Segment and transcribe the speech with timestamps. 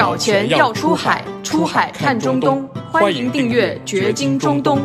[0.00, 2.66] 搞钱要出海，出海看中东。
[2.90, 4.78] 欢迎订阅《掘金中东》。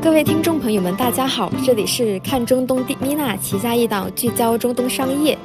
[0.00, 5.36] 各位听众朋友们，大家好，这里是看中东的米娜旗下一档聚焦中东商业、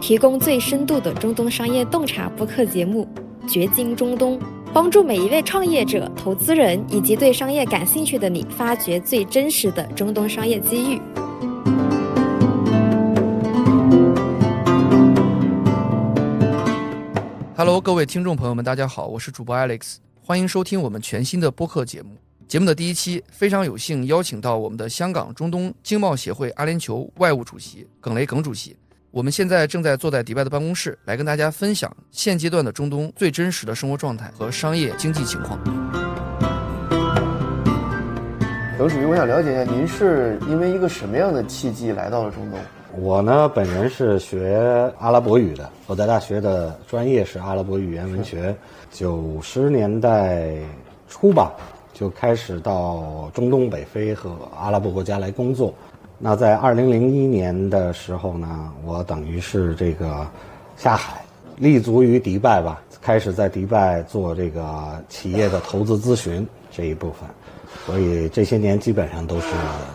[0.00, 3.04] 提供最深度的中东商业洞察播客节目
[3.52, 4.38] 《掘金中东》，
[4.72, 11.00] 帮助每一位创业者、投资人以及对商业感兴趣的你，发掘最真实的中东商业机遇。
[17.66, 22.16] Hello，各位听众朋友们，大家好，我是主播 Alex，欢迎收听我们全新的播客节目。
[22.46, 28.76] 节目的第一期，非常有幸邀请到我们的香港中东经贸协会阿联酋外务主席耿雷耿主席。
[29.10, 35.58] 我们现在正在坐在迪拜的办公室，来跟大家分享现阶段的中东最真实的生活状态和商业经济情况。
[38.78, 42.60] 耿主席，我想了解一下，您是因为一个什么样的契机来到了中东？
[42.98, 48.56] 我呢，本人是学阿拉伯语的，我在大学的专业是阿拉伯语言文学。
[48.90, 50.50] 九十年代
[51.06, 51.52] 初吧，
[51.92, 55.74] 就开始到中东北非和阿拉伯国家来工作。
[56.18, 60.26] 那在二零零一年的时候呢，我等于是这个
[60.78, 61.22] 下海，
[61.56, 67.28] 立足于迪拜吧，开始在迪拜做这个企业的投资咨询这一部分，
[67.84, 69.48] 所以这些年基本上都是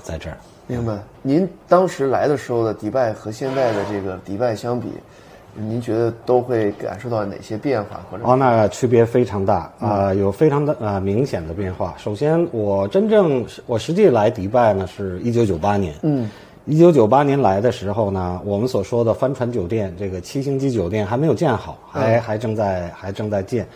[0.03, 0.37] 在这儿。
[0.71, 0.97] 明白。
[1.21, 4.87] 您当时来的时候的迪拜和现在的这个迪拜相比，
[5.53, 7.99] 您觉得都会感受到哪些变化？
[8.09, 11.93] 或者哦，那区别非常大啊、有非常的呃明显的变化。
[11.97, 15.93] 首先，我真正我实际来迪拜呢是一九九八年。
[16.03, 16.29] 嗯，
[16.63, 23.67] 一九九八年来的时候呢，我们所说的帆船酒店，这个七星级酒店还没有建好，还、还正在还正在建。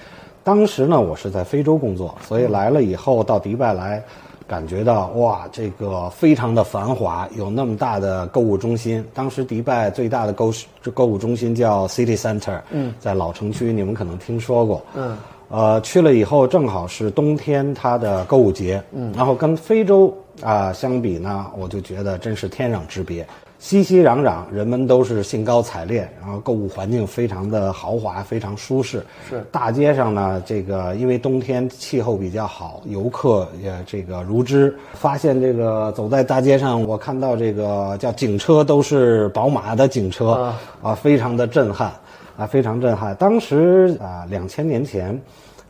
[0.46, 4.02] 当时呢，我是在非洲工作，所以来了以后到迪拜来，
[4.48, 9.04] 感觉到哇，这个非常的繁华，有那么大的购物中心。
[9.14, 10.54] 当时迪拜最大的购
[10.94, 15.18] 购物中心叫 City Center，嗯，在老城区，你们可能听说过，嗯。
[15.48, 20.12] 呃，去了以后正好是冬天，它的购物节，嗯，然后跟非洲
[20.42, 23.26] 啊、相比呢，我就觉得真是天壤之别，
[23.58, 29.04] 熙熙攘攘，人们都是兴高采烈，然后购物环境非常的豪华，非常舒适。
[29.28, 34.76] 是大街上呢，这个因为冬天气候比较好，游客也这个如织。
[34.94, 41.92] 发现这个走在大街上，我看到这个叫警车都是宝马的警车啊啊，非常的震撼，
[42.38, 43.16] 啊，非常震撼。
[43.16, 45.20] 当时啊，两千年前，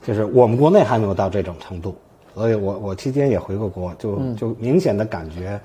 [0.06, 1.96] 就是我们国内还没有到这种程度，
[2.34, 5.59] 所以我我期间也回过国，就就明显的感觉，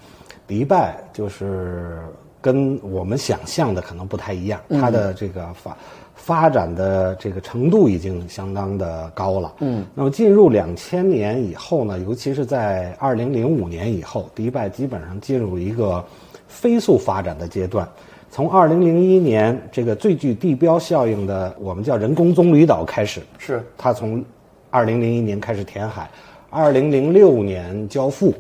[0.51, 2.01] 迪拜就是
[2.41, 5.77] 跟我们想象的可能不太一样，它的这个发
[6.17, 9.55] 发展的这个程度已经相当的高了。
[9.61, 16.05] 嗯，那么进入两千年以后呢，尤其是在二零零五年以后，迪拜基本上进入一个
[16.49, 17.89] 飞速发展的阶段。
[18.29, 23.63] 从二零零一年这个最具地标效应的，我们叫人工棕榈岛开始，是。
[23.79, 24.25] 它从
[24.69, 26.11] 二零零一年开始填海，
[26.51, 28.35] 二零零六年交付，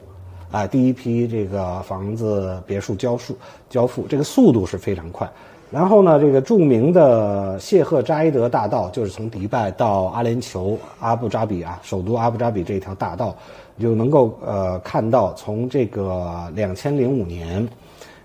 [0.50, 3.37] 啊，第一批这个房子别墅交付
[3.69, 5.31] 交付，这个速度是非常快。
[5.71, 13.37] 然后呢，这个著名的谢赫扎伊德大道，就是从迪拜到阿联酋阿布扎比啊，首都阿布扎比这条大道，
[13.77, 17.69] 你就能够呃看到从这个两千零五年。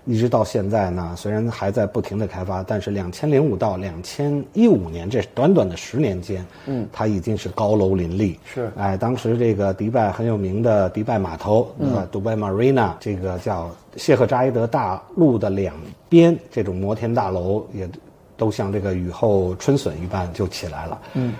[0.06, 8.38] 一直到现在呢，虽然还在不停的开发，但是两千零五到两千一五年这短短的十年间，嗯，它已经是高楼林立。
[8.44, 15.74] 是哎，当时这个迪拜很有名的迪拜码头，呃，迪拜 Marina，这个叫谢赫扎伊德大陆的两
[16.08, 17.88] 边，这种摩天大楼也
[18.36, 20.98] 都像这个雨后春笋一般就起来了。
[21.14, 21.34] 嗯，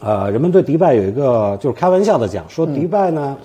[0.00, 3.38] 呃，人们对迪拜有一个就是开玩笑的讲，说迪拜呢。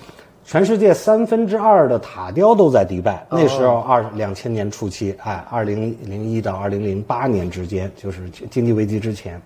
[0.48, 3.22] 全世界三分之二的塔雕都在迪拜。
[3.30, 9.38] 那时候二两千年初期，哎，二零零一到二零零八年之间，就是经济危机之前，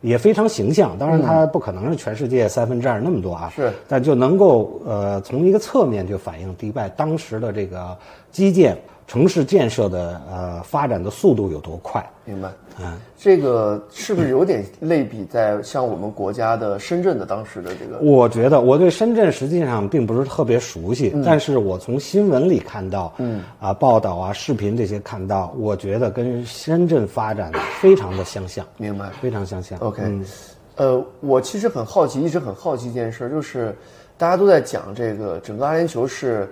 [0.00, 0.98] 也非常形象。
[0.98, 7.96] 当然，它不可能是全世界三分之二那么多啊，是，但就能够呃从一个侧面就反映迪拜当时的这个
[8.32, 8.76] 基建、
[9.10, 12.00] 城市建设的呃发展的速度有多快。
[12.24, 12.48] 明白。
[12.78, 17.98] 嗯，这个是不是有点类比在像我们国家的深圳的当时的这个？
[17.98, 29.10] 我觉得我对深圳实际上并不是特别熟悉，但是我从新闻里看到，嗯啊报道啊视频这些看到，我觉得跟深圳发展非常的相像，明白。
[29.20, 29.76] 非常相像。
[29.80, 30.24] OK，、嗯
[30.76, 33.74] 呃，我其实很好奇，一直很好奇一件事，就是
[34.16, 36.48] 大家都在讲这个整个阿联酋是，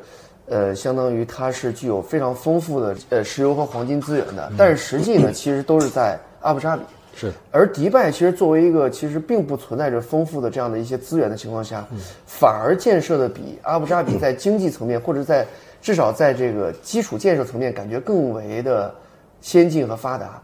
[0.51, 6.83] 呃，相当于它是具有非常丰富的呃石油和黄金资源的，但是实际呢，其实都是在阿布扎比。
[7.19, 11.85] 是而迪拜其实作为一个其实并不存在着丰富的这样的一些资源的情况下，
[12.27, 15.45] 反而建设的比阿布扎比在经济层面或者在
[15.83, 18.95] 至少在这个基础建设层面感觉更为的
[19.41, 20.41] 先进和发达。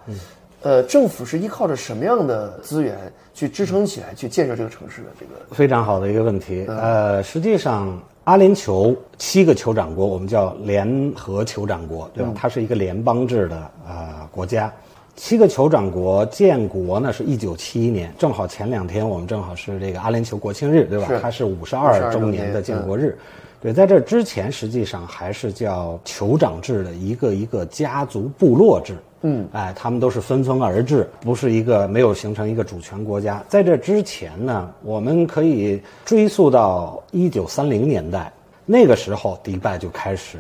[0.63, 2.99] 呃，政府是依靠着什么样的资源
[3.35, 5.09] 去支撑起来，去建设这个城市的？
[5.21, 6.65] 这个非常好的一个问题。
[6.67, 12.33] 呃，实际上，阿联酋七个酋长国，我们叫联合酋长国，对吧？
[12.35, 14.73] 它是一个联邦制的呃国家。
[15.15, 21.07] 七个酋长国建国呢是一九七一年，正好前两天我们正好是这个阿联酋国庆日，对吧？
[21.07, 23.17] 是它是五十二周年的建国日。
[23.61, 28.97] 对，在这之前，实际上还是叫酋长制的一个一个家族部落制。
[29.27, 33.43] 嗯，哎，他们都是分封而治，不是一个没有形成一个主权国家。
[33.49, 38.31] 在这之前呢，我们可以追溯到一九三零年代，
[38.67, 40.37] 那个时候迪拜就开始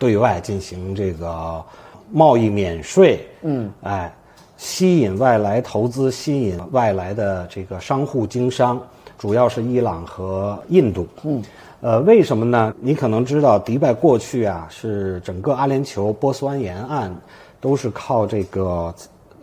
[0.00, 1.64] 对外进行这个
[2.10, 4.12] 贸易免税，嗯，哎，
[4.56, 8.82] 吸引外来投资，吸引外来的这个商户经商，
[9.16, 11.40] 主要是伊朗和印度，嗯。
[11.80, 12.74] 呃，为什么呢？
[12.80, 17.08] 你可能知道，迪拜过去啊是整个阿联酋波斯湾沿岸
[17.60, 18.94] 都是靠这个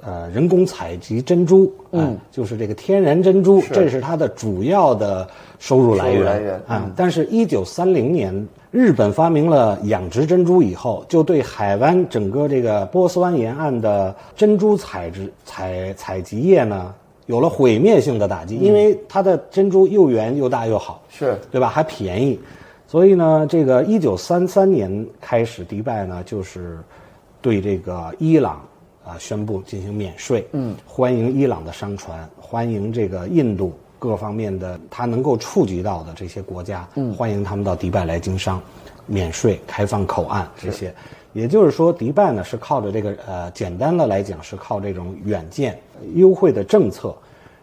[0.01, 5.27] 呃人工采集珍珠，嗯，就是这个天然珍珠，这是它的主要的
[5.59, 6.91] 收入来源来源啊。
[6.95, 16.93] 但是，一九三零年日本发明了养殖珍珠以后，就对海湾整个这个波斯湾沿岸的珍珠采植采采集业呢。
[17.27, 21.67] 有了毁灭性的打击，因为它的珍珠又圆又大又好，是对吧？
[21.67, 22.39] 还便宜，
[22.85, 26.77] 所以呢，这个一九三三年开始，迪拜呢就是
[27.45, 28.59] 对这个伊朗
[29.05, 38.59] 啊宣布进行免税，嗯，欢迎伊朗的商船，欢迎这个印度各方面的它能够触及到的这些国家，嗯，欢迎他们到迪拜来经商，
[39.05, 40.91] 免税、开放口岸这些。
[41.33, 45.77] 也就是说，迪拜呢是靠着这个呃，简单的来讲是靠这种远见、
[46.15, 47.15] 优惠的政策，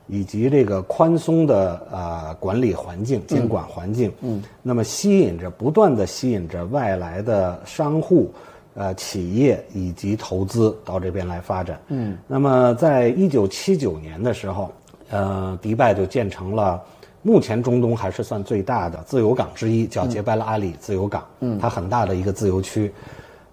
[0.06, 8.32] 以及这个宽松的呃管理环境、监管环境，嗯，那么吸引着不断的吸引着外来的商户、
[8.74, 14.72] 呃企业以及投资到这边来发展，嗯，那么在一九七九年的时候，
[15.10, 16.82] 呃，迪拜就建成了
[17.22, 22.92] 目前中东还是算最大的自由港之一，叫杰拜拉阿里自由港，嗯，它很大的一个自由区。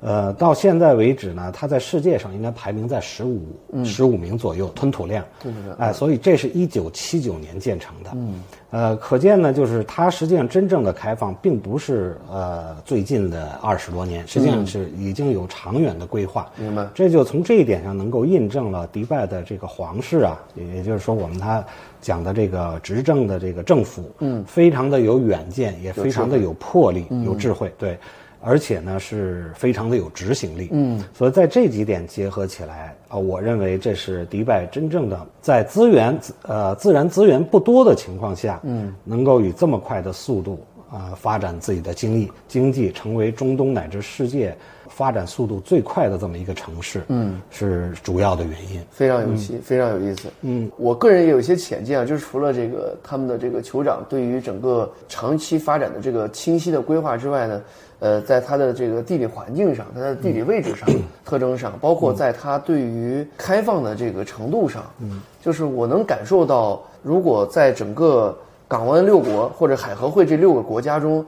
[0.02, 3.42] 呃，到现在为止呢，它在世界上应该排名在十五
[3.84, 5.26] 十五名左右，吞吐量。
[5.44, 5.74] 对对对。
[5.78, 8.10] 哎，所以这是一九七九年建成的。
[8.14, 8.42] 嗯。
[8.72, 16.50] 呃，可见呢，就是它实际上真正的开放，并不是呃最近的二十多年，实际上是已经有长远的规划。
[16.56, 16.88] 明白。
[16.94, 21.62] 这就从这一点上能够印证了迪拜的这个皇室啊，也就是说我们他
[22.00, 27.74] 讲的这个执政的这个政府，嗯，非常的有远见，也非常的有魄力、有智慧。
[27.78, 27.98] 对。
[28.42, 30.70] 而且呢，是非常的有执行力。
[30.72, 44.56] 嗯，所以在这几点结合起来啊，我认为这是迪拜真正的在资源呃自然资源不多的情况下，嗯，能够以这么快的速度啊发展自己的经济，经济成为中东乃至世界
[45.00, 48.82] 发展速度最快的这么一个城市，嗯，是主要的原因。
[48.92, 50.28] 非常有趣，非常有意思。
[50.42, 57.62] 嗯，我个人也有一些浅见啊，就是除了这个他们的这个酋长对于整个长期发展的这个清晰的规划之外呢。
[58.02, 60.88] 呃，在它的这个地理环境上，它的地理位置上、
[61.26, 68.38] 特征上，包括在它对于开放的这个程度上，嗯，就是我能感受到，如果在整个
[68.70, 71.26] 港湾六国或者海合会这六个国家中，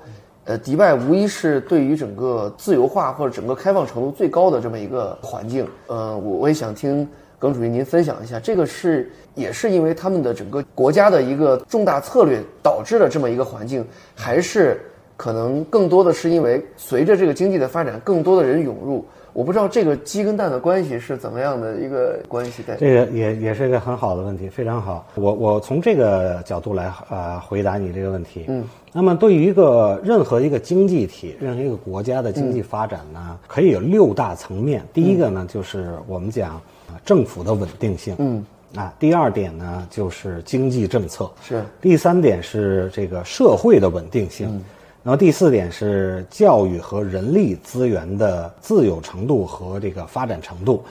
[0.51, 5.65] 呃，迪拜无疑是对于整个自由化或者整个开放程度最高的这么一个环境。
[5.87, 7.07] 呃，我我也想听
[7.39, 14.81] 耿主席您分享一下，这个是也是因为他们的整个国家的一个重大策略导致了这么一个环境，还是？
[15.15, 19.05] 可能更多的是因为随着这个经济的发展，更多的人涌入。
[19.33, 22.61] 我不知道这个鸡跟蛋的关系是怎么样的一个关系。
[22.63, 25.07] 在这个也也是一个很好的问题，非常好。
[25.15, 28.45] 我我从这个角度来呃回答你这个问题。
[28.47, 34.83] 嗯，那么对于一个任何一个经济体、任何一个国家的经济发展呢，可以有六大层面。
[34.93, 36.61] 第一个呢，就是我们讲
[37.05, 38.15] 政府的稳定性。
[38.19, 38.45] 嗯，
[38.75, 41.31] 啊，第二点呢，就是经济政策。
[41.41, 41.63] 是。
[41.79, 44.61] 第三点是这个社会的稳定性。
[45.03, 50.83] 然后第四点是教育和人力资源的自有程度和这个发展程度，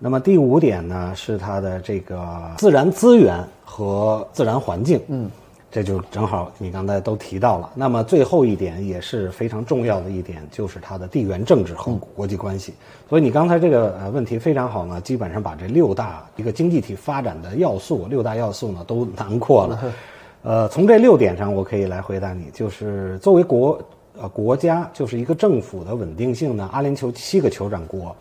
[0.00, 2.26] 那么第五点呢是它的这个
[2.58, 5.30] 自然资源和自然环境，嗯，
[5.70, 7.70] 这就正好你刚才都提到了。
[7.76, 12.74] 那么最后一点也是非常重要的一点，就是它的地缘政治和国际关系。
[13.08, 19.94] 所以你刚才这个呃问题非常好呢，基本上把这六大一个经济体发展的要素，六大要素呢都囊括了。
[20.42, 23.80] 呃，从这六点上，我可以来回答你，就是作为国
[24.20, 26.68] 呃国家，就是一个政府的稳定性呢。
[26.72, 28.14] 阿联酋七个酋长国，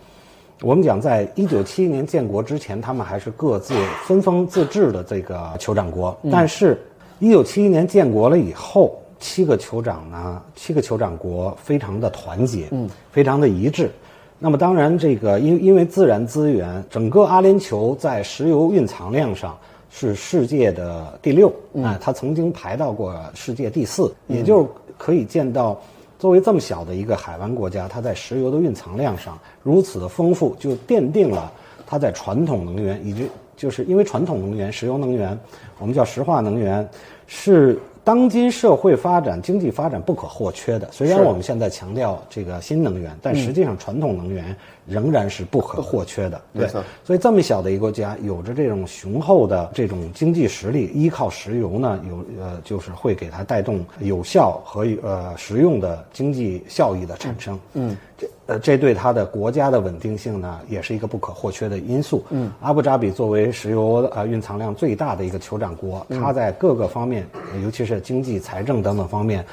[0.62, 3.74] 我们讲在一九七一年建国之前，他们还是各自
[4.06, 6.16] 分封自治的这个酋长国。
[6.32, 6.80] 但是，
[7.18, 13.90] 一九七一年建国了以后，七个酋长呢，七个酋长国非常的团结，嗯，非常的一致。
[14.38, 19.58] 那么当然，这个因因为自然资源，整个阿联酋在石油蕴藏量上
[19.92, 24.68] 是世界的第六啊，它曾经排到过世界第四，也就是
[24.98, 25.80] 可以见到，
[26.18, 31.52] 作为这么小的一个海湾国家，它在石油的蕴藏量上如此的丰富，就奠定了
[31.86, 35.38] 它在传统能源以及就是因为传统能源，石油能源，
[35.78, 36.88] 我们叫石化能源，
[37.28, 37.78] 是。
[38.04, 40.90] 当今社会发展、经济发展不可或缺的。
[40.92, 44.58] 虽然我们现在强调这个新能源，但实际上传统能源
[44.92, 46.42] 仍然是不可或缺的。
[46.54, 46.68] 对，
[47.04, 57.60] 所以这么小的一个国家，有着这种雄厚的这种经济实力，依靠石油呢，有呃，就是会给它带动有效和呃实用的经济效益的产生。
[57.74, 57.96] 嗯。
[58.18, 62.24] 这呃，这对它的国家的稳定性呢，也是一个不可或缺的因素。
[62.30, 67.26] 嗯，阿布扎比作为石油呃蕴藏量最大的一个酋长国，它在各个方面，
[67.64, 69.44] 尤其是经济、财政等等方面，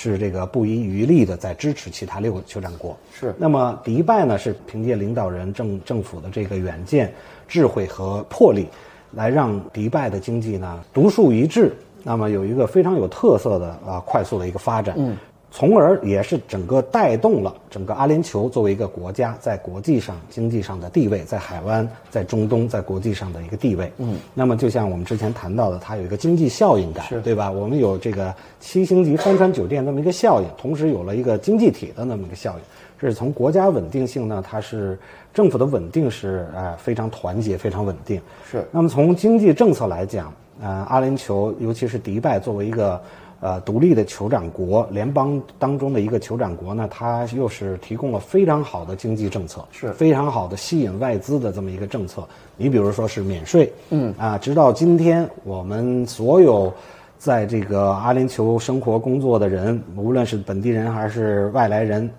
[0.00, 2.96] 是这个不遗余力的在支持其他六个酋长国。
[3.12, 3.34] 是。
[3.36, 7.12] 那么迪拜呢，是凭借领导人政政府的这个远见、
[7.48, 8.68] 智慧和魄力，
[9.10, 11.74] 来让迪拜的经济呢独树一帜，
[12.04, 14.94] 那么有一个非常有特色的啊快速的一个发展。
[14.96, 15.16] 嗯。
[15.50, 23.90] 从而也是整个带动了整个阿联酋作为一个国家在国际上经济上的地位，在海湾、在中东、在国际上的一个地位。
[23.96, 27.50] 嗯，那么就像我们之前谈到的，它有一个经济效应感，对吧？
[27.50, 32.60] 我们有这个七星级帆船酒店那么一个效应，同时有了一个经济体的那么一个效应。
[33.00, 34.98] 这是从国家稳定性呢，它是
[35.32, 38.20] 政府的稳定是啊非常团结、非常稳定。
[38.48, 38.68] 是。
[38.70, 40.26] 那么从经济政策来讲，
[40.62, 43.00] 啊，阿联酋尤其是迪拜作为一个。
[43.40, 52.26] 呃，独立的酋长国，联邦当中的一个酋长国呢，它又是提供了非常好的经济政策，是非常好的吸引外资的这么一个政策。
[52.56, 56.72] 你比如说是免税，嗯啊，直到今天，我们所有
[57.16, 62.10] 在这个阿联酋生活工作的人，无论是本地人还是外来人。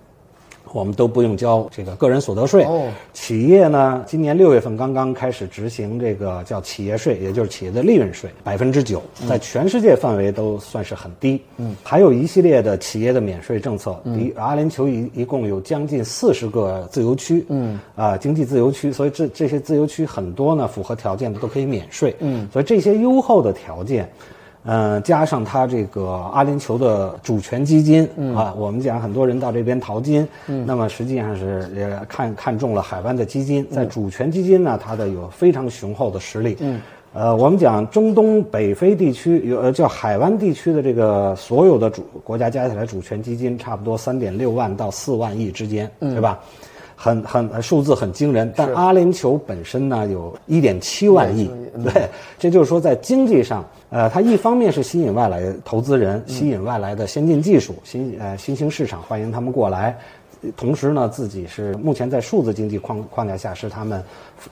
[0.72, 2.64] 我们都不用交这个个人所得税。
[2.64, 11.40] 哦，企业呢，今年六月份刚刚开始执行这个叫企业税，也就是企业的利润税，百分之九，在全世界范围都算是很低。
[11.56, 13.98] 嗯，还有一系列的企业的免税政策。
[14.04, 17.44] 嗯，阿联酋一一共有将近四十个自由区。
[17.48, 22.14] 嗯，啊，经济自由区，所以这这些自由区很多呢，符合条件的都可以免税。
[22.20, 24.08] 嗯，所以这些优厚的条件。
[24.64, 30.26] 嗯，加上它这个阿联酋的主权基金啊，我们讲很多人到这边淘金，
[30.66, 36.56] 那么实际上是也看看中了海湾的基金，在主权基金呢，它的有非常雄厚的实力。
[36.60, 36.80] 嗯，
[37.14, 46.38] 呃，我们讲中东北非地区有呃叫海湾地区的这个所有的主国家加起来主权基金差不多三点六万到四万亿之间，对吧？
[47.02, 51.50] 很很数字很惊人，但阿联酋本身呢有一点七万亿，
[51.82, 52.06] 对，
[52.38, 59.98] 这就是说在经济上，呃，它一方面是吸引外来投资人，吸引外来的先进技术，新呃新兴市场欢迎他们过来，
[60.56, 64.02] 同时呢自己是目前在数字经济框框架下是他们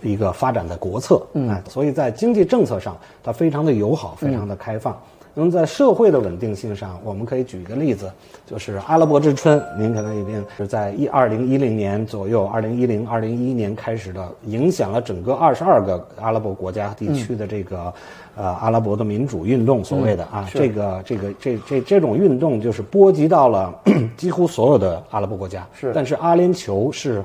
[0.02, 5.00] 一个发展的国策，嗯，所以在经济政策上它非常的友好，非常的开放。
[5.38, 8.10] 那么在社会的稳定性上，我们可以举一个例子，
[8.44, 9.62] 就是阿拉伯之春。
[9.78, 17.94] 您可能已经是在一二零一零年左右，二零一零二零一一年开始的，影响了整个二十二个阿拉伯国家地区的这个，
[18.34, 23.72] 呃，阿拉伯的民主运动，所谓的啊，这个这个这这这种运动就是波及到了
[24.18, 25.64] 几乎所有的阿拉伯国家。
[25.72, 27.22] 是，但是阿联酋是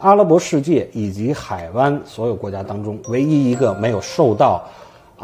[0.00, 4.60] 阿拉伯世界以及海湾所有国家当中唯一一个没有受到。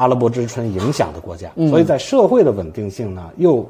[0.00, 3.69] 阿拉伯之春影响的国家，所以在社会的稳定性呢，又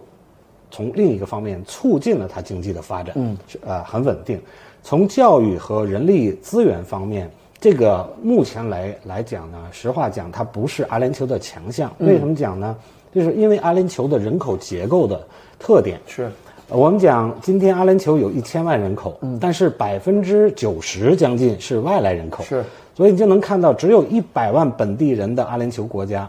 [0.71, 4.41] 从另一个方面促进了它经济的发展，嗯，呃，很稳定。
[4.81, 11.93] 从教育和人力资源方面，这个目前来来讲呢，实话讲，它不是阿联酋的强项。
[11.99, 12.77] 为什么讲呢？
[13.13, 15.27] 就是因为阿联酋的人口结构的
[15.59, 16.31] 特点是，
[16.71, 22.45] 我们讲今天阿联酋有一千万人口，嗯但是百分之九十将近是外来人口。
[22.45, 22.65] 是。
[22.95, 26.29] 所以你就能看到，只有一百万本地人的阿联酋国家，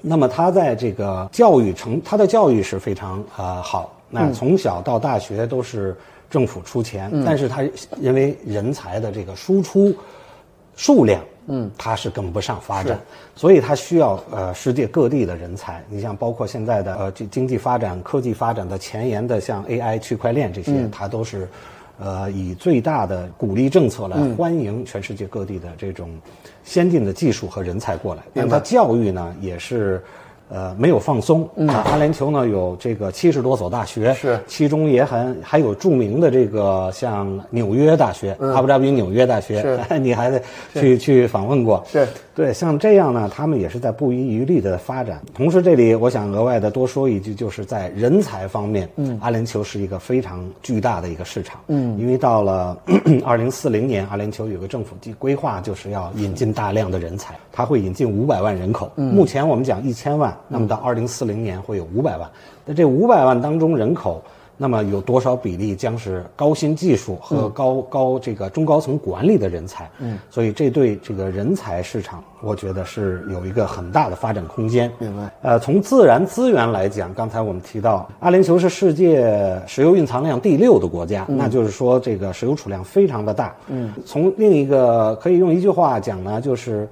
[0.00, 5.96] 那么他在这个教育成，他的教育是非常啊好，那从小到大学都是
[6.28, 7.62] 政府出钱，但是他
[8.00, 9.94] 因为人才的这个输出
[10.74, 12.98] 数量，嗯，它是跟不上发展，
[13.34, 15.82] 所以它需要呃世界各地的人才。
[15.88, 21.48] 你像包括现在的呃经经济发展、科技发展的前沿的，像 AI、区块链这些，它都是。
[21.98, 26.10] 呃，以最大的鼓励政策来欢迎全世界各地的这种
[26.62, 28.22] 先进的技术和人才过来。
[28.34, 30.04] 那么教育呢，也是
[30.48, 31.42] 呃没有放松。
[31.68, 34.38] 啊，阿联酋呢有这个七十多所大学，是。
[34.46, 40.40] 其中也很还有著名的这个像纽约大学，阿布扎比纽约大学， 你还得
[40.74, 41.84] 去去访问过。
[41.90, 45.22] 是，对，像这样呢，他们也是在不遗余力的发展。
[45.34, 52.76] 同时，这里我想额外的多说一句，就是在人才方面，嗯，阿联酋是一个非常巨大的一个市场，嗯，因为到了
[53.24, 58.92] 二零四零年，阿联酋有个政府计规划，就是要引进大量的人才，它会引进五百万人口。
[58.96, 62.30] 目前我们讲一千万，那么到二零四零年会有五百万。
[62.66, 64.22] 那这五百万当中人口。
[64.56, 69.90] 那么有多少比例将是高新技术和高高这个中高层管理的人才？
[69.98, 74.90] 嗯，所以这对这个人才市场，我觉得是有一个很大的发展空间。
[74.98, 75.30] 明白。
[75.42, 83.54] 呃，从自然资源来讲，刚才我们提到，阿联酋是世界石油蕴藏量第六的国家，那就是说这个石油储量非常的大。
[83.68, 86.88] 嗯，从另一个可以用一句话讲呢，就是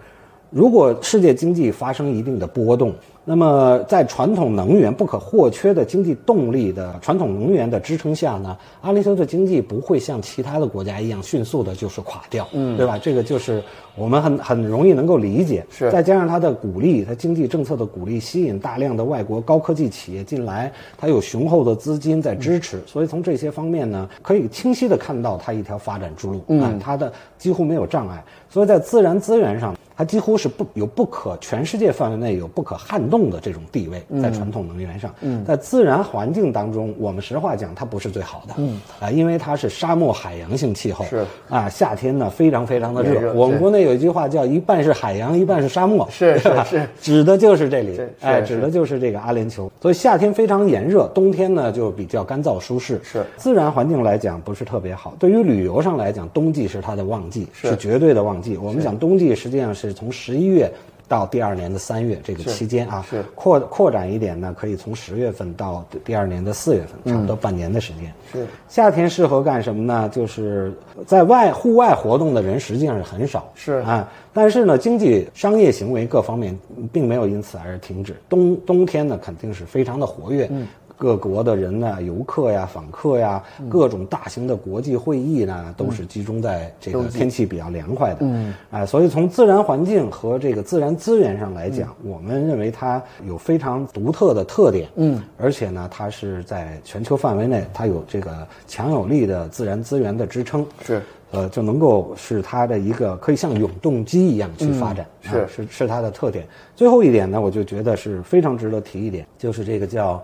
[0.51, 2.93] 如果世界经济发生一定的波动。
[3.27, 12.99] 那么，在传统能源不可或缺的经济动力的传统能源的支撑下呢，阿联酋的经济不会像其他的国家一样迅速的就是垮掉，嗯，对吧？
[12.99, 13.63] 这个就是
[13.97, 15.65] 我们很很容易能够理解。
[15.71, 28.23] 是，再加上它的鼓励，它经济政策的鼓励，吸引大量的外国高科技企业进来，它有雄厚的资金在支持，所以从这些方面呢，可以清晰的看到它一条发展之路，嗯，它的几乎没有障碍。
[28.51, 29.75] 所以在自然资源上。
[29.97, 35.15] 它几乎是不有不可全世界范围内有不可撼动的这种地位，在传统能源上，
[35.47, 38.55] 在自然环境当中，我们实话讲，它不是最好的，
[39.01, 43.33] 啊，因为它是沙漠海洋性气候，是啊，夏天呢非常非常的热。
[43.35, 49.71] 我们国内有一句话叫“一半是海洋，一半是沙漠”，是是是，指的就是这里，哎，指的就是这个阿联酋。
[49.81, 53.01] 所以夏天非常炎热，冬天呢就比较干燥舒适。
[53.05, 55.15] 是自然环境来讲不是特别好。
[55.19, 58.57] 对于旅游上来讲，冬季是它的旺季，是绝对的旺季。
[58.57, 60.71] 我们讲冬季实际上是从十一月。
[61.07, 68.11] 到第二年的三月这个期间啊，是扩扩展一点呢，可以从十月份到第二年的四月份，差不多半年的时间。
[68.33, 70.09] 是夏天适合干什么呢？
[70.09, 70.73] 就是
[71.07, 76.59] 在外户外活动的人实际上是很少，是啊，但是呢，经济商业行为各方面
[76.91, 78.17] 并没有因此而停止。
[78.27, 80.51] 冬冬天呢，肯定是非常的活跃。
[80.97, 88.19] 各国的人呢，游客呀、访客呀，各种大型的国际会议呢，都是集中在这个天气比较凉快的。
[88.21, 94.89] 嗯，哎，所以从自然环境和这个自然资源上来讲，我们认为它有非常独特的特点。
[94.97, 100.65] 嗯，而且呢，它是在全球范围内，它有这个强有力的自然资源的支撑。
[100.85, 101.03] 是，
[101.33, 105.05] 呃，就能够是它的一个可以像永动机一样去发展。
[105.21, 106.47] 是是是它的特点。
[106.77, 110.23] 最后一点呢，我就觉得是非常值得提一点，就是这个叫。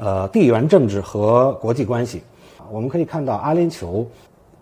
[0.00, 2.22] 呃，地缘政治和国际关系，
[2.70, 4.06] 我们可以看到阿联酋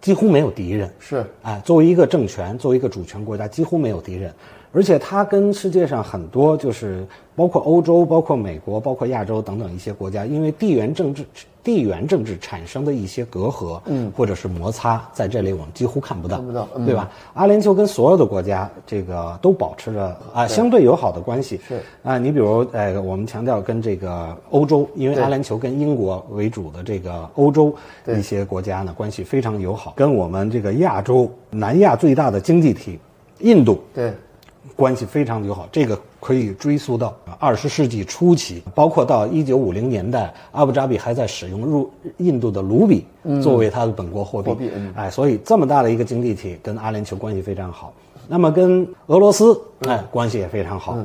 [0.01, 1.25] 几乎没有敌人，是。
[1.43, 4.35] 哎，作为一个政权，作为一个主权国家，几乎没有敌人。
[4.73, 11.25] 而且它跟世界上很多，就是包括欧洲、包括美国、包括亚洲等等一些国家，因为地缘政治、
[11.65, 17.11] 地缘政治产生的一些隔阂，嗯，或者是摩擦，在这里我们几乎看不到，看不到，对吧？
[17.33, 21.81] 阿联酋跟所有的国家这个都保持着啊相对友好的关系，是。
[22.03, 27.75] 啊，你比如呃，我们强调跟这个欧洲，因为阿联酋跟英国为主的这个欧洲
[28.07, 32.99] 一些国家呢关系非常友好，跟我们这个亚洲南亚最大的经济体
[33.41, 34.13] 印度，对。
[34.79, 43.05] 关系非常友好，这个可以追溯到二十世纪初期，包括到一九五零年代，阿布扎比还在使用入印度的卢比
[43.43, 44.71] 作为它的本国货币。
[44.95, 47.93] 哎，所以这么大的一个经济体跟阿联酋关系非常好。
[48.29, 50.97] 那么跟俄罗斯哎关系也非常好。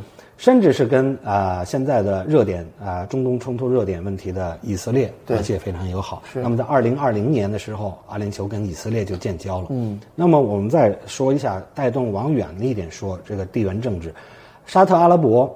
[0.44, 6.22] 甚至是跟啊现在的热点啊中东冲突热点问题的以色列关系也非常友好。
[6.34, 9.68] 那么在二零二零年的时候，阿联酋跟以色列就建交了。
[9.70, 9.98] 嗯。
[10.16, 14.14] 那么我们再说一下，带动往远了一点说，这个地缘政治，
[14.66, 15.50] 沙特阿拉伯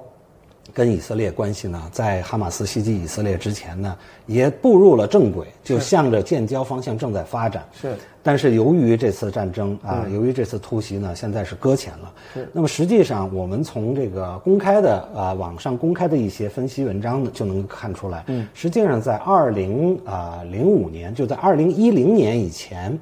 [0.78, 7.66] 跟以色列关系呢，在哈马斯袭击以色列之前呢，也步入了正轨，就向着建交方向正在发展。
[7.72, 7.96] 是。
[8.22, 12.12] 但是由于这次战争啊，由于这次突袭呢，现在是搁浅了。
[12.52, 18.22] 那么实际上，我们从这个公开的啊网上公开的一些分析文章呢，就能看出来。
[18.28, 22.96] 嗯，实际上在二零啊零五年，就在二零一零年以前，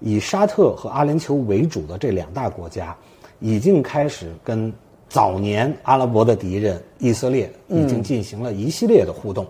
[0.00, 2.96] 以沙特和阿联酋为主的这两大国家，
[3.38, 4.72] 已经开始跟
[5.12, 9.46] 早年阿拉伯的敌人以色列已经进行了一系列的互动，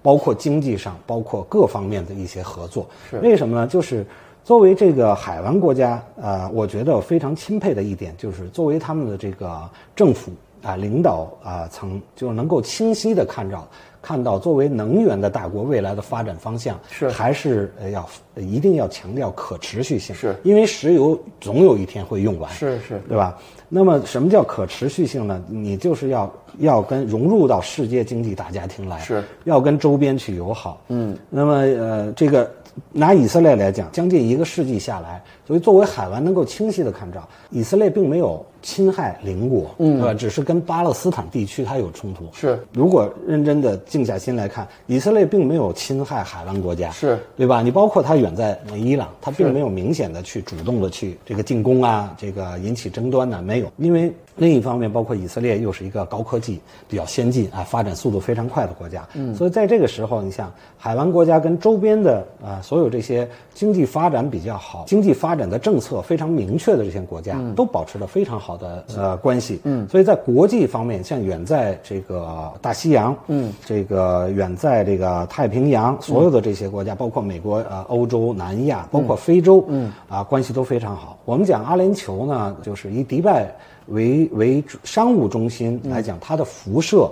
[0.00, 2.88] 包括经济上，包括各方面的一些合作。
[3.10, 3.66] 是为什么呢？
[3.66, 4.06] 就是。
[4.44, 13.68] 作为这个海湾国家，呃，我觉得非常钦佩的一点就是，作为他们的这个政府啊领导啊层，就能够清晰的看到，
[14.02, 23.38] 看到作为能源的大国未来的发展方向是还是要一定要强调可持续性，是因为石油总有一天会用完，是是，对吧？
[23.68, 25.42] 那么什么叫可持续性呢？
[25.48, 32.50] 你就是要要跟融入到世界经济大家庭来，是要跟周边去友好，嗯，那么呃这个。
[32.90, 40.14] 拿以色列来讲，将近一个世纪下来，就所以作为海湾能够清晰的看到，以色列并没有侵害邻国，嗯，对吧？
[40.14, 42.24] 只是跟巴勒斯坦地区它有冲突。
[42.32, 47.60] 是，如果认真的静下心来看，以色列并没有侵害海湾国家，是对吧？
[47.60, 54.10] 你包括它远在伊朗，它并没有明显的去主动的去这个进攻啊，这个引起争端呢，没有，因为。
[54.36, 59.06] 另一方面，包括以色列又是一个高科技、比较先进啊，发展速度非常快的国家。
[59.12, 69.60] 嗯，所以在这个时候，你像海湾国家跟周边的啊，所有这些经济发展比较好、经济发展的政策非常明确的这些国家，都保持了非常好的呃关系。
[69.64, 81.18] 嗯，所以在国际方面，像远在这个大西洋，嗯，这个远在这个太平洋，所有的这些国家，包括美国、呃欧洲、南亚，包括非洲，嗯，啊，关系都非常好。
[81.24, 83.54] 我们讲阿联酋呢，就是以迪拜。
[83.86, 87.10] 为为商务中心来讲，它的辐射，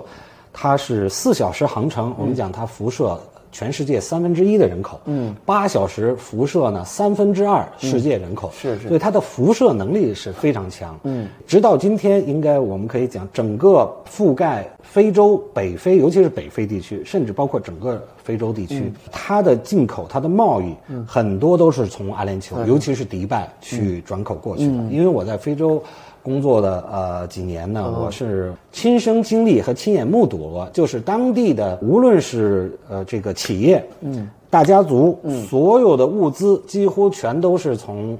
[0.53, 2.15] 它是四小时航程。
[2.17, 3.19] 我们讲它辐射
[3.51, 10.97] 全世界三分之一的人口，嗯，八小时辐射呢三分之二世界人口，是是，所以它的辐射能力是非常强。
[11.03, 20.75] 嗯，直到今天，应该我们可以讲，整个覆盖非洲、北非，尤其是北非地区，甚至包括整个非洲地区，它的进口、它的贸易，
[21.07, 24.83] 很多都是从阿联酋，尤其是迪拜去转口过去的。
[24.89, 25.81] 因为我在非洲。
[26.23, 38.15] 工作的呃几年呢，我是亲身经历和亲眼目睹了，就是当地的无论是呃这个企业，嗯，大家族，嗯，所有的物资几乎全都是从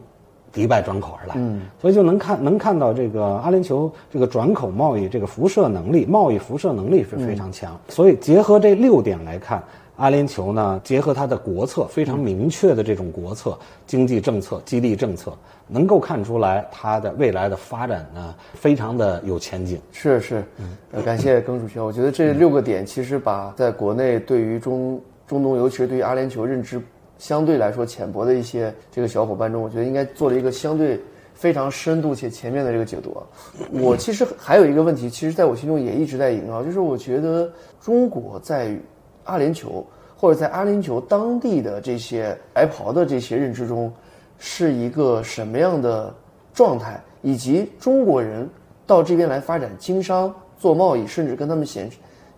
[0.51, 7.79] 迪拜转口而来，嗯，所以就能看能看到这个阿联酋这个转口贸易这个辐射能力，贸易辐射能力是非常强。
[7.87, 9.63] 所以结合这六点来看，
[10.01, 15.31] 阿联酋呢，结合它的国策非常明确的这种国策、经济政策、激励政策。
[15.67, 19.79] 能够看出来，它的未来的发展呢，非常的有前景。
[19.91, 20.43] 是是，
[20.91, 21.77] 呃，感谢耿主席。
[21.79, 26.81] 我觉得这六个点其实把在国内对于中中东，尤其是对于阿联酋认知
[27.19, 30.99] 相对来说浅薄的一些这个小伙伴中，我觉得应该做了一个相对
[31.35, 33.15] 非常深度且全面的这个解读。
[33.71, 37.47] 我其实还有一个问题，其实在我心中也一直在萦绕，就是我觉得
[37.79, 38.75] 中国在
[39.23, 39.83] 阿联酋
[40.15, 43.91] 或者在阿联酋当地的这些白袍的这些认知中。
[44.43, 46.11] 是一个什么样的
[46.51, 48.49] 状态，以及中国人
[48.87, 51.87] 到这边来发展经商、做贸易，甚至跟他们显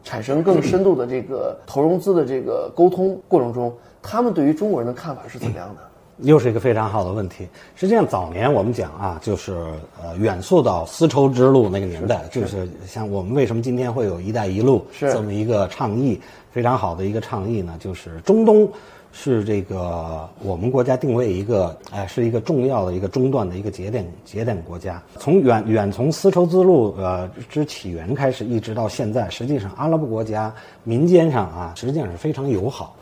[0.04, 5.82] 产生更深度的这个投融资的这个沟通过程中，他们对于中国人的看法是怎么样的？
[6.18, 7.48] 又是一个非常好的问题。
[7.74, 9.54] 实际上，早年我们讲啊，就是
[10.02, 16.22] 呃，远溯到丝绸之路那个年代，就是像我们为什么今天会有一带一路这么一个倡议，
[16.54, 17.76] 非常好的一个倡议呢？
[17.80, 18.72] 就是中东。
[19.16, 25.00] 是这个我们国家定位一个，哎，是一个重要的一个中断的一个节点节点国家。
[25.20, 30.52] 从远远从丝绸之路呃之起源开始，一直到现在，实际上阿拉伯国家
[30.84, 32.96] 民间上啊，实际上是非常友好。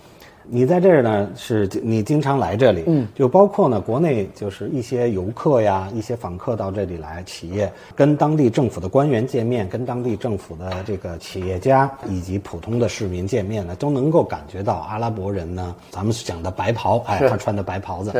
[0.43, 18.12] 你在这儿呢，是你经常来这里，嗯，就包括呢，国内就是一些游客呀，一些访客到这里来，企业跟当地政府的官员见面，跟当地政府的这个企业家以及普通的市民见面呢，都能够感觉到阿拉伯人呢，咱们讲的白袍，哎，他穿的白袍子。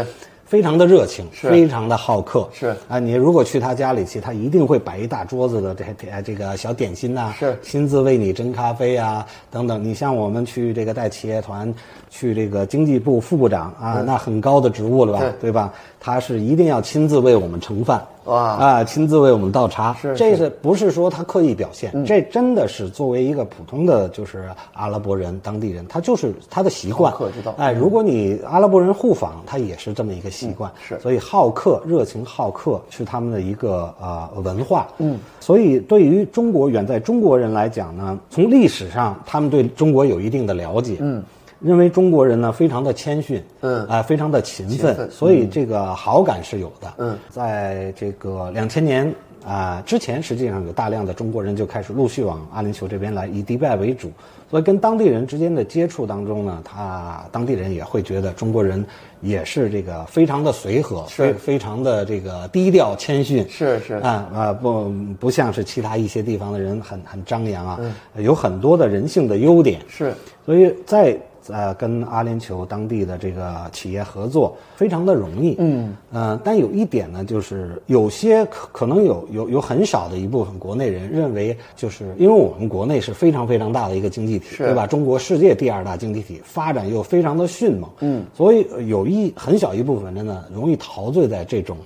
[0.52, 2.76] 非常的热情，非常的好客，是。
[2.90, 7.58] 啊，你如果去他家里去，他一定会摆一大桌子的这这这个小点心呐，是。
[7.62, 9.82] 亲自为你斟咖啡啊等等。
[9.82, 11.74] 你像我们去这个带企业团
[12.10, 15.74] 去这个经济部副部长啊，那很高的职务了吧，对吧？
[16.02, 18.04] 他是一定要亲自为我们盛饭。
[18.26, 18.84] 哇啊！
[18.84, 21.92] 亲自为我们倒茶，这是不是说他刻意表现？
[22.06, 27.12] 这真的是作为一个普通的，就是阿拉伯人当地人，他就是他的习惯。
[27.14, 27.56] 客之道。
[27.58, 30.72] 哎，如果你阿拉伯人互访，他也是这么一个习惯。
[30.88, 34.88] 是，所以好客、热情好客是他们的一个呃文化。
[35.00, 40.98] 嗯，所以对于中国远在中国人来讲呢，从历史上他们对中国有一定的了解。
[41.00, 41.24] 嗯。
[41.62, 46.93] 认为中国人呢非常的谦逊，嗯啊，非常的勤奋，所以这个好感是有的。
[46.97, 49.13] 嗯，在这个两千年
[49.45, 54.12] 啊之前，实际上有大量的中国人就开始陆续往阿联酋这边来，以迪拜为主。
[54.50, 58.84] 所以跟当地人之间的接触当中呢，他当地人也会觉得中国人
[59.21, 63.47] 也是这个非常的随和，是非常的这个低调谦逊。
[63.47, 67.80] 是是啊啊不不像是其他一些地方的人很很张扬啊，
[68.17, 69.80] 有很多的人性的优点。
[69.88, 70.13] 是，
[70.45, 71.15] 所以在。
[71.50, 84.86] 呃，跟阿联酋当地的这个企业合作非常的容易，嗯，呃，但有一点呢，就是有些可可能有有有很少的一部分国内人认为，就是因为我们国内是非常非常大的一个经济体，对吧？
[84.86, 91.78] 中国世界第二大经济体，发展又非常的迅猛，嗯，所以有一很小一部分人呢，容易陶醉在这种。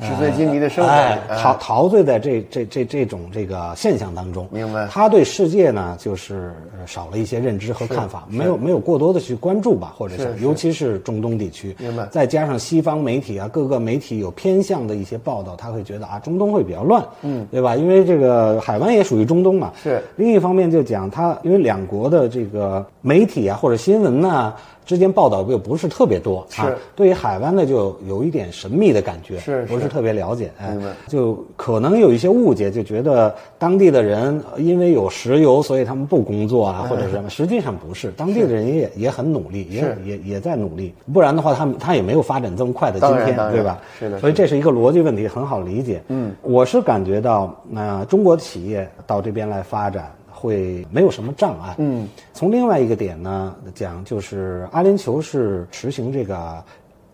[0.00, 4.46] 纸醉金迷的生活，陶陶醉在这这这这种这个现象当中。
[4.52, 11.74] 明白他对世界呢，就是呃少了一些认知和看法，没有没有过多的去关注吧，或者是是尤其是中东地区。
[11.78, 17.74] 明白再加上西方媒体啊，各个媒体有偏向的一些报道，他会觉得啊，中东会比较乱，嗯，对吧？
[17.74, 19.72] 因为这个海湾也属于中东嘛。
[19.82, 24.52] 是另一方面就讲他，因为两国的这个媒体啊或者新闻呐、
[24.88, 30.74] 之间报道又不是特别多，啊是，对于海湾呢就有一点神秘的感觉，是是不是特别了解，哎，
[31.06, 43.78] 就可能有一些误解，就觉得当地的人因为有石油，所以他们不工作啊，或者什么，实际上不是，当地的人也也很努力，也是也也在努力，不然的话，他们他也没有发展这么快的今天对吧？
[43.98, 46.02] 是的所以这是一个逻辑问题，很好理解。
[46.08, 50.10] 嗯，我是感觉到，那、中国企业到这边来发展。
[50.38, 51.74] 会没有什么障碍。
[51.78, 56.62] 嗯，从另外一个点呢讲，就是阿联酋是实行这个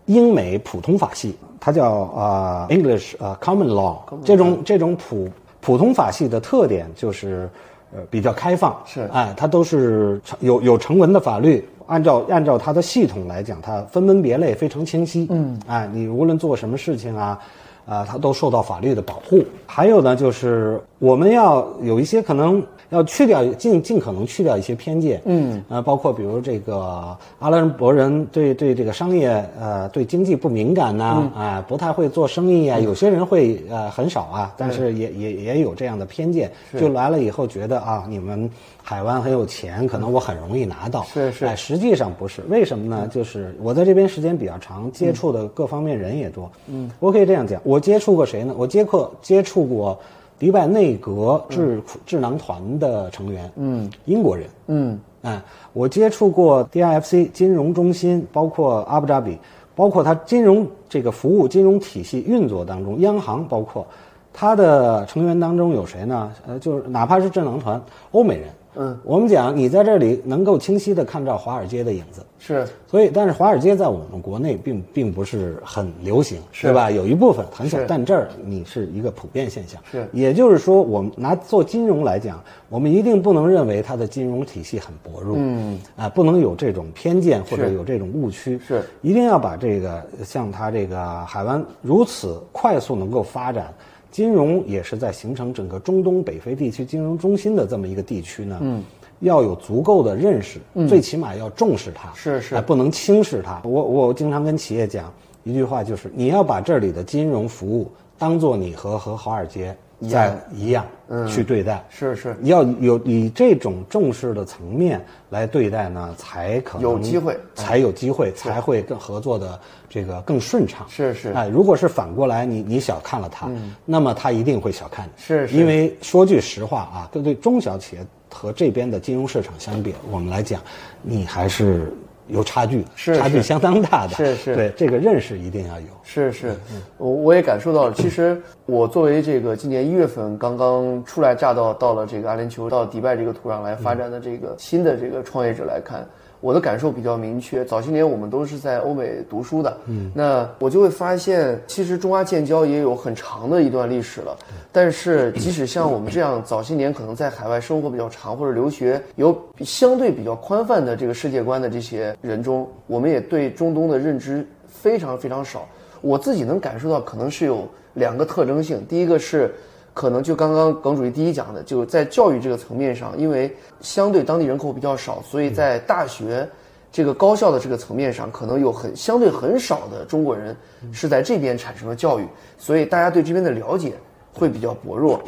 [0.05, 3.97] 英美普通法系，它叫呃 English 呃 Common Law。
[4.23, 5.27] 这种这种普
[5.59, 7.49] 普通法系的特点就是
[7.91, 11.67] 呃比较开放，是哎，它都是成有有成文的法律。
[11.87, 15.27] 按照按照它的系统来讲，它分门别类非常清晰。
[15.29, 17.39] 嗯，哎，你无论做什么事情啊，
[17.85, 19.43] 啊、它都受到法律的保护。
[19.67, 25.21] 还有呢，就是我们要有一些可能要去掉尽尽可能去掉一些偏见。
[25.25, 29.27] 嗯，呃，包括比如这个阿拉伯人对对这个商业
[29.59, 38.49] 呃对经济不敏感呐、啊、不太会做生意啊，有些人会呃很少啊，但是也也也有这样的偏见，就来了以后觉得啊，你们
[38.81, 41.03] 海湾很有钱，可能我很容易拿到。
[41.03, 43.07] 是是哎，实际上不是，为什么呢？
[43.11, 46.49] 就是我在这边时间比较长，接触的各方面人也多。
[46.67, 48.55] 嗯，我可以这样讲，我接触过谁呢？
[48.57, 49.99] 我接触接触过
[50.37, 55.41] 迪拜内阁智智囊团的成员，嗯，英国人，嗯，哎，
[55.73, 59.37] 我接触过 DIFC 金融中心，包括阿布扎比，
[59.75, 63.85] 包括它金融这个服务金融体系运作当中，央行包括
[64.33, 66.31] 它的成员当中有谁呢？
[66.45, 68.49] 呃，就是哪怕是智囊团，欧美人。
[68.77, 72.67] 嗯，我们讲你在这里能够清晰的看到华尔街的影子，是。
[72.87, 76.67] 所以但是华尔街在我们国内并并不是很流行，是。
[76.67, 76.89] 对吧？
[76.91, 79.81] 有一部分很小，但这儿你是一个普遍现象。
[79.91, 80.07] 是。
[80.11, 88.83] 也就是说，我们拿做金融来讲，我们一定不能认为它的金融体系很薄弱，嗯，啊，不能有这种偏见或者有这种误区，是。
[89.01, 93.73] 一定要把这个像它这个海湾如此快速能够发展。
[94.15, 98.81] 金融也是在形成整个中东北非地区金融中心的这么一个地区呢，嗯，
[99.19, 102.55] 要有足够的认识，最起码要重视它，是是。
[102.55, 103.61] 哎不能轻视它。
[103.65, 105.11] 我我经常跟企业讲
[105.43, 109.75] 一句话，就是你要把这里的金融服务当做你和和华尔街
[110.09, 110.85] 在一样
[111.27, 112.35] 去对待，是是。
[112.43, 120.85] 要有以这种重视的层面来对待呢，才可能有机会才有机会，才会更合作的这个更顺畅。
[120.89, 121.31] 是是。
[121.31, 123.49] 哎，如果是反过来，你你小看了他，
[123.85, 125.05] 那么他一定会小看。
[125.05, 125.11] 你。
[125.17, 125.55] 是是。
[125.55, 130.61] 因为说句实话啊，对对中小企业和这边的金融市场相比，我们来讲，
[131.01, 131.93] 你还是
[132.27, 134.15] 有差距，是是差距相当大的。
[134.15, 135.87] 是是对这个认识一定要有。
[136.03, 136.55] 是是，
[136.97, 137.93] 我我也感受到了。
[137.93, 146.07] 其实我作为这个今年一月份刚刚初来乍到，到了这个阿联酋，到迪拜这个土壤来发展的这个新的这个创业者来看，
[146.45, 147.65] 我的感受比较明确。
[147.65, 154.37] 早些年我们都是在欧美读书的，嗯，那我就会发现，其实中阿建交也有很长的一段历史了。
[154.71, 165.67] 但是即使像我们这样早些年可能在海外生活比较长或者留学有相对比较宽泛的这个世界观的这些人中，我们也对中东的认知非常非常少。
[165.99, 168.85] 我自己能感受到，可能是有两个特征性。
[168.87, 169.51] 第一个是，
[169.95, 176.45] 可能就刚刚耿主席第一讲的，就在教育这个层面上，因为相对当地人口比较少，所以在大学
[176.91, 180.53] 这个高校的这个层面上，可能有很相对很少的中国人
[180.91, 182.27] 是在这边产生了教育，
[182.57, 183.93] 所以大家对这边的了解
[184.33, 185.21] 会比较薄弱。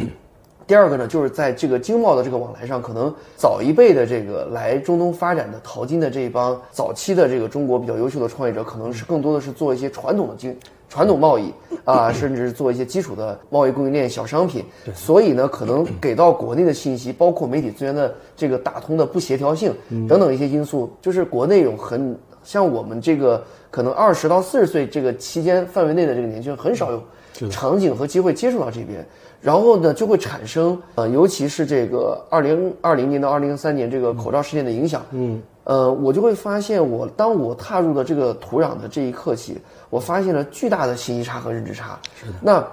[0.67, 10.53] 第二个呢，就是在这个经贸的这个往来上，可能早一辈的这个来中东发展的淘金的这一帮早期的这个中国比较优秀的创业者，可能是更多的是做一些传统的经
[10.89, 14.63] 传统贸易啊， 甚至做一些基础的贸易供应链小商品。
[14.93, 19.73] 所以呢，可能给到国内的信息，包括媒体资源的这个打通的不协调性
[20.08, 29.06] 等等一些因素，就是国内有很像我们这个可能二十到四十岁这个期间范围内的这个年轻人，很少有场景和机会接触到这边。
[29.39, 41.99] 然后呢，就会产生呃，尤其是这个二零二零年到二零三年这个口罩事件的影响，嗯，呃，我就会发现我当我踏入了这个土壤的这一刻起，我发现了巨大的信息差和认知差。
[42.17, 42.34] 是的。
[42.41, 42.65] 那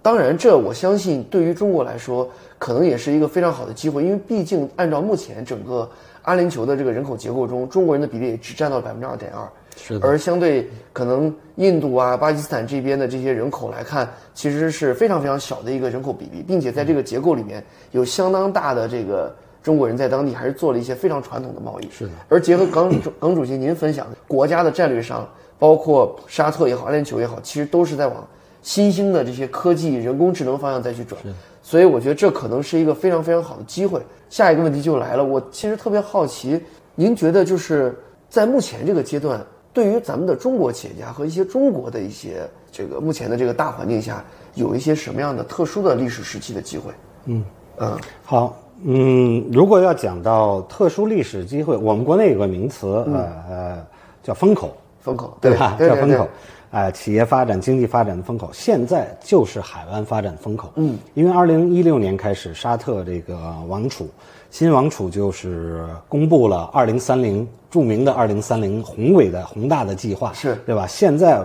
[0.00, 2.26] 当然，这我相信对于中国来说，
[2.58, 5.86] 可能也是一个非常好的机会，因为毕竟按照目前整个
[6.22, 9.46] 阿联酋的这个人口结构中，中国人的比例也只占到了百分之二点二。
[9.76, 19.34] 是的而相对可能印度啊、巴基斯坦这边的这些人口来看，其实是非常非常小的一个人口比例，并且在这个结构里面有相当大的这个
[19.64, 21.88] 中国人在当地还是做了一些非常传统的贸易。
[21.90, 22.10] 是的。
[22.28, 25.26] 而结合耿主 耿主席您分享的国家的战略上，
[25.58, 28.24] 包括沙特也好、阿联酋也好，其实都是在往
[28.62, 31.18] 新兴的这些科技、人工智能方向再去转。
[31.62, 34.02] 所以我觉得这可能是一个非常非常好的机会。
[34.28, 36.60] 下一个问题就来了，我其实特别好奇，
[36.94, 37.98] 您觉得就是
[38.28, 39.40] 在目前这个阶段，
[39.72, 44.22] 对于咱们的中国企业家和一些中国的一些这个目前的这个大环境下，
[44.54, 46.92] 有一些什么样的特殊的历史时期的机会？
[47.26, 47.44] 嗯
[47.78, 53.86] 嗯，好，嗯，如果要讲到特殊历史机会，我们国内有个名词，呃呃，
[54.22, 55.74] 叫风口，风口对吧？
[55.78, 56.28] 叫风口，
[56.70, 60.70] 哎、企业发展、经济发展的风口，现在就是海湾发展风口。
[60.74, 64.06] 嗯，因为二零一六年开始，沙特这个王储，
[64.50, 70.86] 新王储就是公布了二零三零著名的二零三零宏伟的宏大的计划，是对吧？
[70.86, 71.40] 现在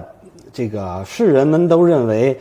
[0.52, 2.38] 这个世人们都认为。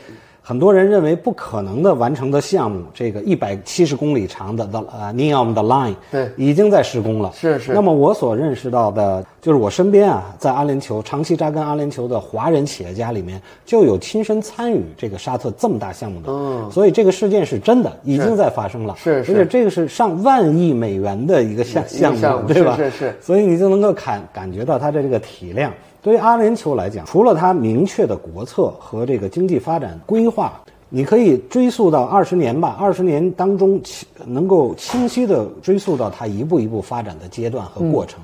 [0.49, 7.31] 很多人认为不可能的完成的项目，这个一百七十公里长的 the 呃 Neom 的 Line，对已经在施工了。
[7.35, 16.33] 是是那么我所认识到的，就是我身边啊，在阿联酋长期扎根阿联酋的华人企业家里面，就有亲身参与这个沙特这么大项目的。
[16.33, 18.97] 嗯所以这个事件是真的，已经在发生了。
[18.97, 22.75] 是是而且这个是上万亿美元的一个项项目对吧？
[22.75, 25.71] 是是是所以你就能够感感觉到它的这个体量。
[26.01, 33.81] 对于阿联酋来讲，除了它明确的国策和这个经济发展规划，你可以追溯到二十年吧，二十年当中
[34.25, 38.21] 能够清晰的追溯到它一步一步发展的阶段和过程。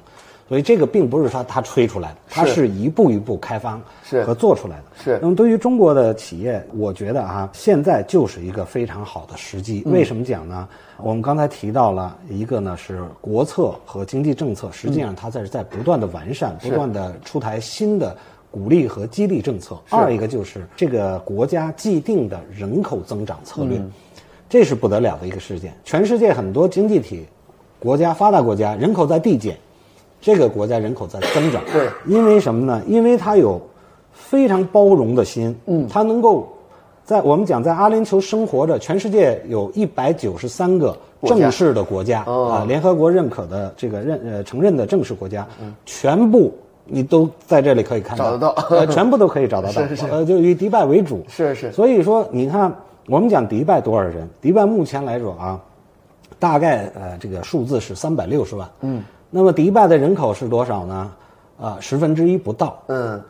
[0.48, 4.84] 所以这个并不是说它吹出来的，它是是一步一步开发是和做出来的。
[5.02, 9.82] 是那么对于中国的企业，我觉得啊，现在就是一个非常好的时机。
[9.86, 10.68] 为什么讲呢？
[10.98, 18.16] 我们刚才提到了一个呢是国策和经济政策，实际上它在是在不断的完善，不断的出台新的
[18.50, 19.76] 鼓励和激励政策。
[19.90, 23.80] 二一个就是这个国家既定的人口增长策略，
[24.48, 25.74] 这是不得了的一个事件。
[25.84, 27.26] 全世界很多经济体、
[27.80, 29.58] 国家发达国家人口在递减，
[30.24, 31.62] 这个国家人口在增长。
[31.70, 32.82] 对，因为什么呢？
[32.86, 33.60] 因为它有
[34.10, 36.48] 非常包容的心，嗯，它能够
[37.04, 42.50] 在我们讲在阿联酋生活着，全世界有一百九十三个正式的国家哦。
[42.50, 45.46] 啊，联合国认可的这个认呃承认的正式国家，
[45.84, 46.50] 全部
[46.86, 48.48] 你都在这里可以看到，找得到。
[48.70, 50.06] 呃，全部都可以找得到， 是是是。
[50.06, 51.70] 呃，就以迪拜为主，是是。
[51.70, 52.74] 所以说你看，
[53.08, 54.26] 我们讲迪拜多少人？
[54.40, 55.60] 迪拜目前来说啊，
[56.38, 59.02] 大概呃这个数字是三百六十万，嗯，
[59.36, 61.10] 那么迪拜的人口是多少呢？
[61.60, 63.20] 啊、十分之一不到，嗯，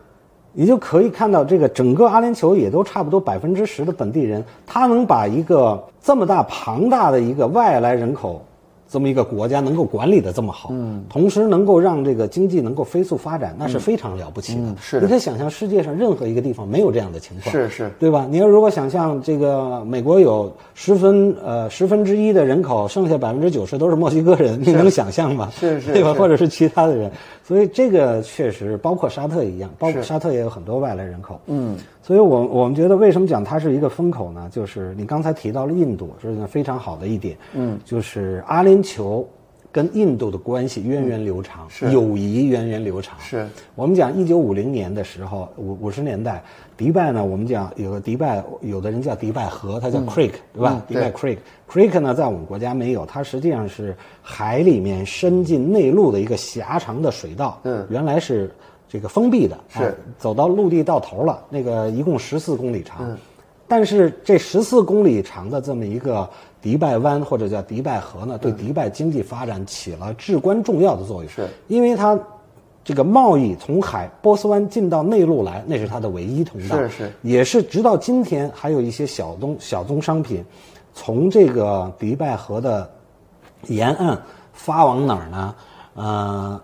[0.53, 8.45] 你就可以看到，这个整个阿联酋也都差不多百分之十的本地人，他能把一个这么大庞大的一个外来人口，
[8.95, 14.61] 这么一个国家能够管理的这么好，嗯，同时能够让这个经济能够飞速发展，那是非常了不起的。
[14.61, 18.25] 嗯是的你可以想象世界上任何一个地方没有这样的情况，是是对吧？
[18.31, 25.51] 你要如果想象这个美国有十分呃十分之一的人口，剩下百分之九十都是墨西哥人，你能想象吗？
[25.59, 26.15] 是是对吧？
[26.15, 27.11] 或者是其他的人，
[27.47, 31.39] 所以这个确实包括沙特一样，包括沙特也有很多外来人口。
[31.47, 34.49] 嗯，所以我我们觉得为什么讲它是一个风口呢？
[34.51, 37.37] 就是你刚才提到了印度，这是非常好的一点。
[37.53, 39.25] 嗯，就是阿联酋。
[39.75, 43.19] 跟印度的关系源远流长，是友谊源远流长。
[43.19, 46.45] 是我们讲一九五零年的时候，五五十年代，
[46.77, 50.83] 迪拜呢，我们讲有个迪拜，有的人叫迪拜河，它叫 creek，、对吧？
[50.89, 51.39] 迪拜 creek
[51.71, 57.61] creek 呢，在我们国家没有，它实际上是海里面伸进内陆的一个狭长的水道。
[57.63, 58.51] 嗯原来是
[58.89, 63.17] 这个封闭的，是啊走到陆地到头了，那个一共十四公里长。
[63.67, 66.29] 但是这十四公里长的这么一个
[66.61, 71.29] 迪拜湾或者叫迪拜河呢，对迪拜经济发展起了至关重要的作用。
[71.31, 72.19] 是因为它
[72.85, 76.77] 这个贸易从海波斯湾进到内陆来，那是它的唯一通道。
[76.77, 80.45] 是是也是直到今天，还有一些小东小宗商品，
[80.93, 82.89] 从这个迪拜河的
[83.69, 84.21] 沿岸
[84.53, 85.55] 发往哪儿呢？
[85.95, 86.61] 呃，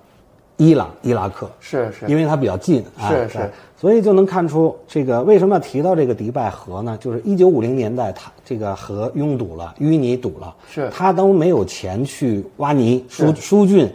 [0.59, 1.50] 伊朗、伊拉克。
[1.59, 6.98] 是是，因为它比较近，是哎是所以就能看出这个为什么要提到这个迪拜河呢？
[7.00, 13.88] 就是一九五零年代，它这个河拥堵了，淤泥堵了，是它都没有钱去挖泥疏疏浚，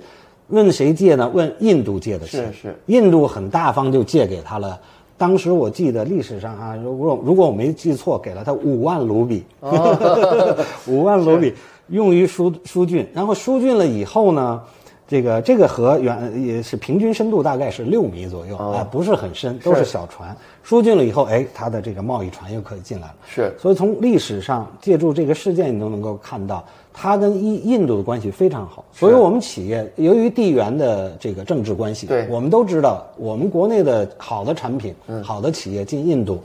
[0.50, 1.30] 问谁借呢？
[1.34, 4.80] 问印度借的钱，是是印度很大方就借给他了。
[5.18, 9.44] 当时我记得历史上啊，如果如果我没记错，给了他五万卢比，
[10.88, 11.54] 五万卢比
[11.88, 13.06] 用于疏疏浚。
[13.14, 14.62] 然后疏浚了以后呢，
[15.08, 20.36] 这个这个河原也是平均深度大概是六米左右啊、不是很深，都是小船。
[20.64, 23.16] 疏浚了以后，哎，它的这个贸易船又可以进来了。
[23.28, 28.84] 是所以从历史上借助这个事件，你都能够看到它跟印印度的关系非常好。
[28.92, 36.42] 所以我们企业由于地缘的这个政治关系，对我们都知道，我们国内的好的产品、好的企业进印度。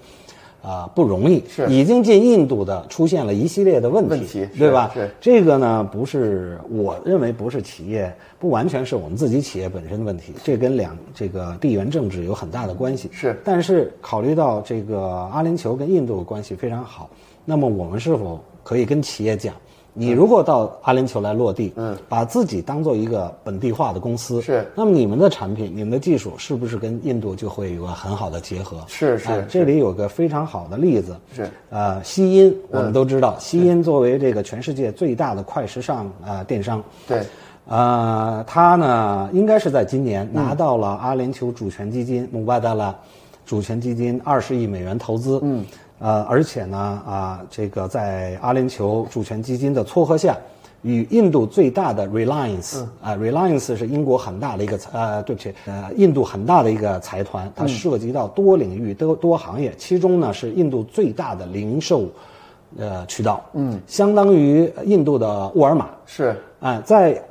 [0.62, 4.90] 啊、不容易，是已经进印度的出现了一系列的问题，问题对吧？
[4.92, 13.08] 是这个呢，不是我认为不是企业，不完全是我们自己企业本身的问题，这跟两这个地缘政治有很大的关系。
[13.12, 15.00] 是但是考虑到这个
[15.32, 17.08] 阿联酋跟印度的关系非常好，
[17.44, 19.54] 那么我们是否可以跟企业讲，
[19.92, 24.66] 你如果到阿联酋来落地，嗯，把自己当做一个本地化的公司，是。
[24.74, 28.78] 那么你们的产品、你们的技术是不是跟印度就会有个很好的结合？
[28.86, 31.50] 是是这里有个非常好的例子，是。
[31.70, 37.22] 呃，西音，我们都知道，西音作为这个全世界最大的快时尚啊、呃电商，对，
[37.66, 40.42] 呃，他呢应该是在今年嗯。
[40.42, 42.94] 拿到了阿联酋主权基金穆巴达拉
[43.44, 45.64] 主权基金二十亿美元投资，嗯，
[46.00, 46.76] 呃，而且呢
[47.06, 50.36] 啊、这个在阿联酋主权基金的撮合下。
[50.82, 52.88] 与印度最大的 Reliance 嗯。
[53.02, 57.52] 啊、r e l i a n c e 是英国很大的一个财呃，对不起，呃，印度很大的一个财团，嗯。
[57.54, 62.08] 它涉及到多领域、多多行业，其中呢是印度最大的零售
[62.78, 66.34] 呃渠道，嗯，相当于印度的沃尔玛，是。
[66.60, 67.22] 哎，在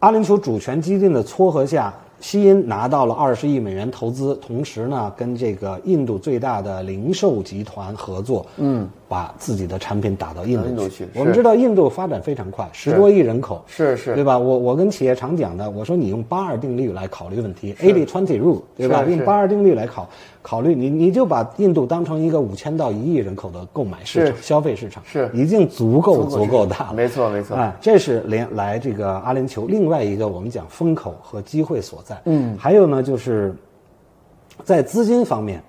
[0.00, 11.06] 阿联酋主权基金的撮合下，西音拿到了二十亿美元投资，同时呢，跟这个印度最大的零售集团合作，嗯，把自己的产品打到印度去。
[11.14, 14.38] 我们知道印度发展非常快，十多亿人口，是是对吧？
[14.38, 19.04] 我我跟企业常讲的，我说你用八二定律来考虑问题，eighty twenty rule，对吧？
[19.04, 20.08] 用八二定律来考
[20.40, 26.94] 考虑，你你就把印度当成一个五千到一亿人口的购买市场、消费市场，是已经足够足够大了。
[26.94, 32.18] 没错没错啊，这是连来这个阿联酋另外一个我们讲风口和机会所在。
[32.24, 33.54] 嗯，还有呢，就是
[34.64, 35.62] 在资金方面，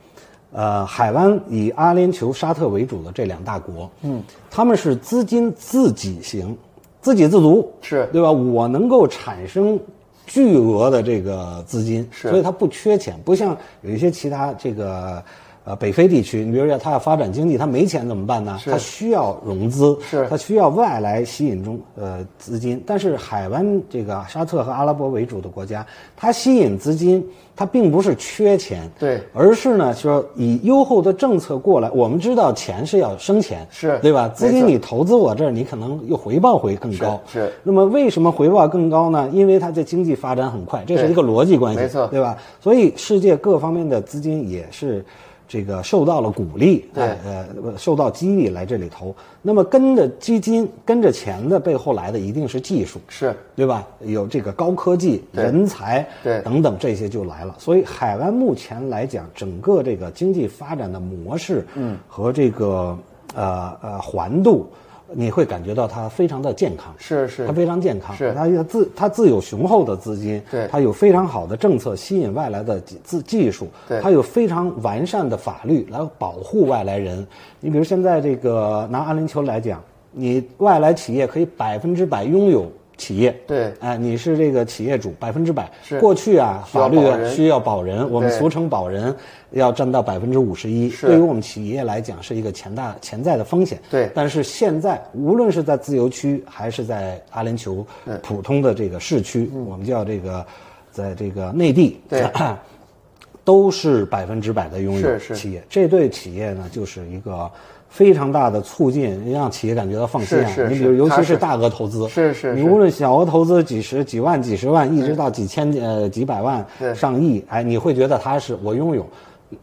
[0.54, 6.58] 呃，海湾以阿联酋、沙特为主的这两大国，嗯，他们是资金自己型，
[7.02, 8.32] 自给自足，是对吧？
[8.32, 9.80] 我能够产生。
[10.26, 15.22] 巨额的这个资金，是所以它不缺钱，不像有一些其他这个
[15.66, 18.58] 呃北非地区，你比如说他要发展经济，他没钱怎么办呢？
[18.62, 25.86] 是它需要融资，是它需要外来吸引中呃资金，但是海湾这个沙特和阿拉伯为主的国家，
[26.18, 31.90] 它吸引资金，它并不是缺钱，对而是呢说以优厚的政策过来。
[31.92, 34.28] 我们知道钱是要生钱，是对吧？
[34.28, 39.30] 资金你投资我这儿，你可能又回报会更高，是是那么为什么回报更高呢？
[39.32, 42.38] 因为它的经济发展很快，这是一个逻辑关系，没错对吧？
[42.60, 45.06] 所以世界各方面的资金也是
[45.54, 49.16] 这个受到了鼓励，对哎呃，受到激励来这里投。
[49.40, 53.88] 那么跟着基金、跟着钱的背后来的一定是技术，是对吧？
[54.02, 57.56] 有这个高科技、人才，对等等这些就来了。
[57.60, 62.98] 所以海湾目前来讲，整个这个经济发展的模式，嗯，和这个
[63.36, 64.66] 呃呃环度，
[65.12, 67.46] 你会感觉到它非常的健康，是是。
[67.46, 68.34] 它非常健康，是。
[68.34, 70.68] 它自它自有雄厚的资金，对。
[70.68, 74.00] 它有非常好的政策吸引外来的技技技术，对。
[74.02, 77.26] 它有非常完善的法律来保护外来人。
[77.60, 79.82] 你比如现在这个拿阿联酋来讲，
[80.12, 85.70] 你外来企业可以百分之百拥有企业，对哎，你是这个企业主，百分之百。
[85.84, 89.16] 是过去啊，法律啊需要保人，我们俗称保人，
[89.52, 90.90] 要占到百分之五十一。
[90.90, 93.80] 是对于我们企业来讲，是一个潜大潜在的风险。
[93.90, 97.84] 对但是现在，无论是在自由区还是在阿联酋
[98.22, 100.46] 普通的这个市区，我们叫这个，
[100.92, 102.24] 在这个内地，对
[103.44, 105.62] 都是百分之百的拥有是是企业。
[105.68, 107.52] 这对企业呢，就是一个
[107.94, 110.50] 非常大的促进，让企业感觉到放心啊。
[110.50, 112.56] 是是你比如，尤其是大额投资，是是是。
[112.56, 116.66] 你无论小额投资几十、几万、几十万，一直到几千、呃几百万、
[116.96, 119.06] 上亿，哎，你会觉得它是，我拥有。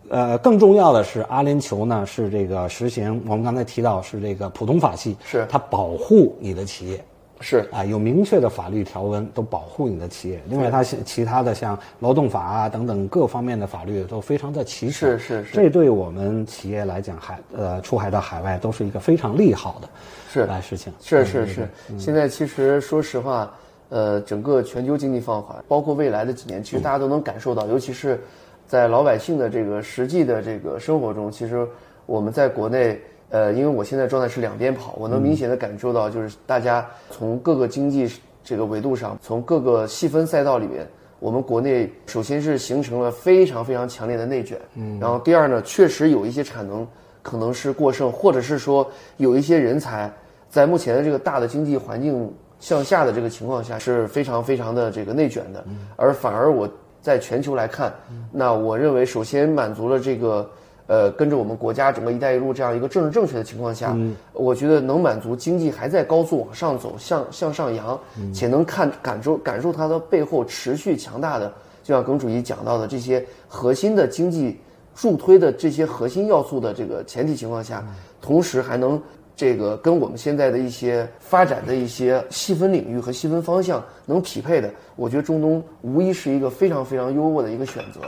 [0.09, 5.45] 呃，更重要的是，阿联酋呢是这个实行，我们刚才提到是这个普通法系，是。
[5.51, 7.05] 它保护你的企业，
[7.41, 10.41] 是啊，有明确的法律条文都保护你的企业。
[10.47, 15.11] 另外，它其其他的像劳动法啊等等各方面的法律都非常的齐全。
[15.11, 19.89] 是是是这对我们企业来讲，海呃出海到海外都是一个非常利好的
[20.31, 20.93] 是来事情。
[21.01, 21.69] 是是是，
[21.99, 23.51] 现在其实说实话，
[23.89, 28.21] 呃，整个全球经济放缓，包括未来的几年，其实大家都能感受到，尤其是
[28.67, 31.67] 在老百姓的这个实际的这个生活中，其实
[32.05, 33.01] 我们在国内，
[33.31, 38.13] 呃，因为我现在状态是两边跑，我能明显的感受到，就是大家从各个经济
[38.45, 40.87] 这个维度上，从各个细分赛道里面。
[41.21, 46.87] 我们国内首先是形成了非常非常强烈的内卷，嗯，然后第二呢，确实有一些产能
[47.21, 50.11] 可能是过剩，或者是说有一些人才
[50.49, 55.63] 在目前的这个大的经济环境向下的这个情况下是非常非常的这个内卷的，
[55.95, 56.67] 而反而我
[57.03, 57.95] 在全球来看，
[58.33, 60.51] 那我认为首先满足了这个。
[60.91, 63.97] 呃，跟着我们国家整个“一带一路”这样一个政治正确的情况下，
[64.33, 67.97] 我觉得能满足经济还在高速往上走，向向上扬，
[68.35, 71.47] 且能看感受感受它的背后持续强大的，
[71.85, 74.59] 就像耿主席讲到的这些核心的经济
[74.93, 77.87] 助推的这些核心要素的这个前提情况下，
[78.21, 79.01] 同时还能
[79.37, 88.01] 这个跟我们现在的一些发展的一些细分领域和细分方向能匹配的，我觉得中东无疑是一个非常非常优渥的一个选择。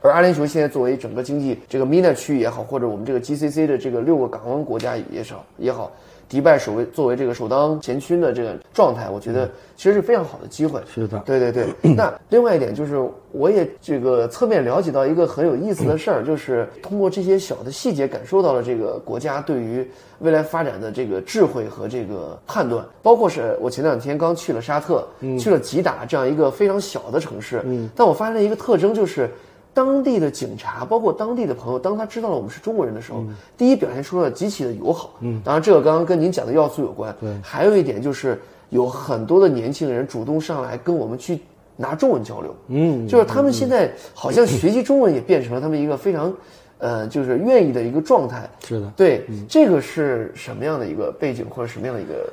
[0.00, 5.92] 而阿联酋现在作为整个经济这个 MENA 区域也好，或者我们这个 GCC 的这个六个港湾国家也少也好，
[6.26, 10.80] 迪拜首位作为这个首当前驱的这个状态，我觉得其实是非常好的机会。
[10.92, 11.66] 是的，对对对。
[11.94, 12.98] 那另外一点就是，
[13.32, 19.86] 我也这个侧面了解到一个很有意思的事儿，就是通过这些小的细节，感受到了这个国家对于
[20.20, 22.82] 未来发展的这个智慧和这个判断。
[23.02, 25.06] 包括是我前两天刚去了沙特，
[25.38, 27.62] 去了吉达这样一个非常小的城市，
[27.94, 29.28] 但我发现了一个特征就是。
[29.72, 33.24] 当地的警察，包括当地的朋友，当他知道了我们是中国人的时候，
[33.56, 35.10] 第一表现出了极其的友好。
[35.20, 37.14] 嗯，当然这个刚刚跟您讲的要素有关。
[37.20, 38.40] 对，还有一点就是
[38.70, 41.38] 有很多的年轻人主动上来跟我们去
[41.76, 42.54] 拿中文交流。
[42.68, 46.32] 嗯，就是他们现在好像学习中文也变成了他们一个非常。
[46.80, 52.32] 呃，就是愿意的一个状态，是的，对，这个是什么样的一个背景或者什么样的一个？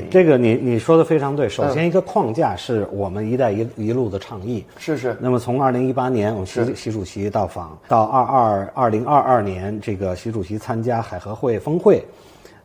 [0.10, 1.48] 这个你你说的非常对。
[1.48, 5.16] 首先，一个框架是我们“一带一一路”的倡议，是是。
[5.18, 12.04] 那么，从二零一八年我们习习主席到访，到二二二零二二年这个习主席参加海合会峰会，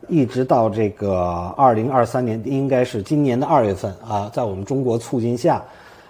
[0.10, 5.64] 一直到这个二零二三年，应该是今年的二月份啊，在我们中国促进下。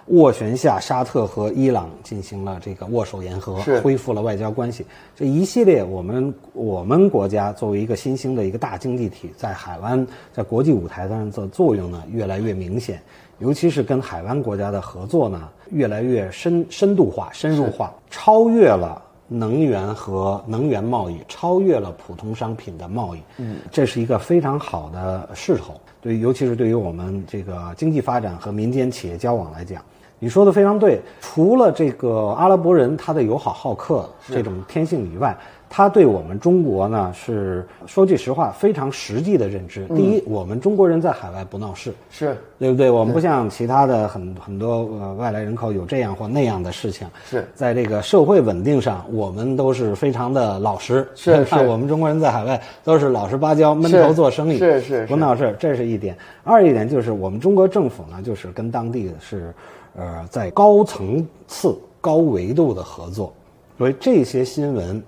[0.08, 4.86] 斡旋下，沙特和伊朗进行了这个握手言和，恢复了外交关系。
[5.16, 13.02] 这一系列，我们我们国家作为一个新兴的一个大经济体，在海湾在国际舞台上的作用呢，越来越明显。
[13.40, 23.20] 尤其是跟海湾国家的合作呢，越来越深深度化、深入化，超越了能源和能源贸易，超越了普通商品的贸易。
[23.38, 25.74] 嗯，这是一个非常好的势头。
[26.00, 29.82] 对，尤其是对于我们这个经济发展和民间企业交往来讲。
[30.18, 35.36] 你说的非常对，除了这个阿拉伯人他的友好好客这种天性以外，
[35.68, 39.86] 他对我们中国呢是说句实话非常实际的认知。
[39.88, 42.90] 第一，我们中国人在海外不闹事，是对不对？
[42.90, 47.06] 我们不像其他的很很多呃外来人口有这样或那样的事情。
[47.24, 51.06] 是在这个社会稳定上，我们都是非常的老实。
[51.14, 56.16] 是是， 我们中国人在海外都是老实巴交、闷头做生意，是是，不闹事，这是一点。
[56.44, 59.52] 二一点就是我们中国政府呢，就是跟当地是。
[59.98, 63.32] 呃，在高层次、高维度的合作，
[63.78, 65.02] 所以这些新闻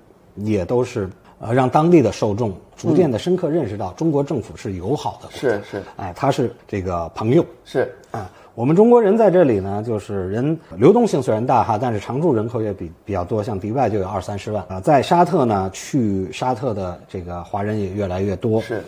[0.45, 1.09] 也都是
[1.41, 7.95] 呃，让当地的受众逐渐的深刻认识到中国政府是友好的，是是，哎，他是这个朋友，是。
[8.11, 14.64] 啊，我们中国人在这里呢，就是人流动性虽然大哈，但是常住人口也比比较多，像迪拜就有二三十万。
[14.68, 18.82] 啊，在沙特呢，去沙特的这个华人也越来越多，是，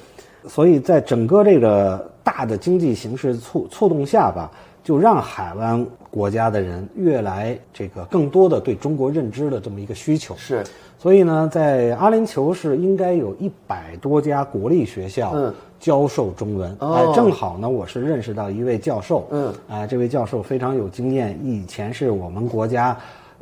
[0.48, 4.51] 所以在整个这个大的经济形势促促动下吧。
[4.83, 10.35] 就让海湾国家的人越来这个更多的对中国认知的这么一个需求。
[10.37, 10.64] 是，
[10.99, 15.35] 所以呢，在阿联酋是应该有一百多家国立学校
[15.78, 22.97] 教授中文，哎，正好呢，我是认识到一位教授，嗯，啊，这位教授非常有经验，以前是我们国家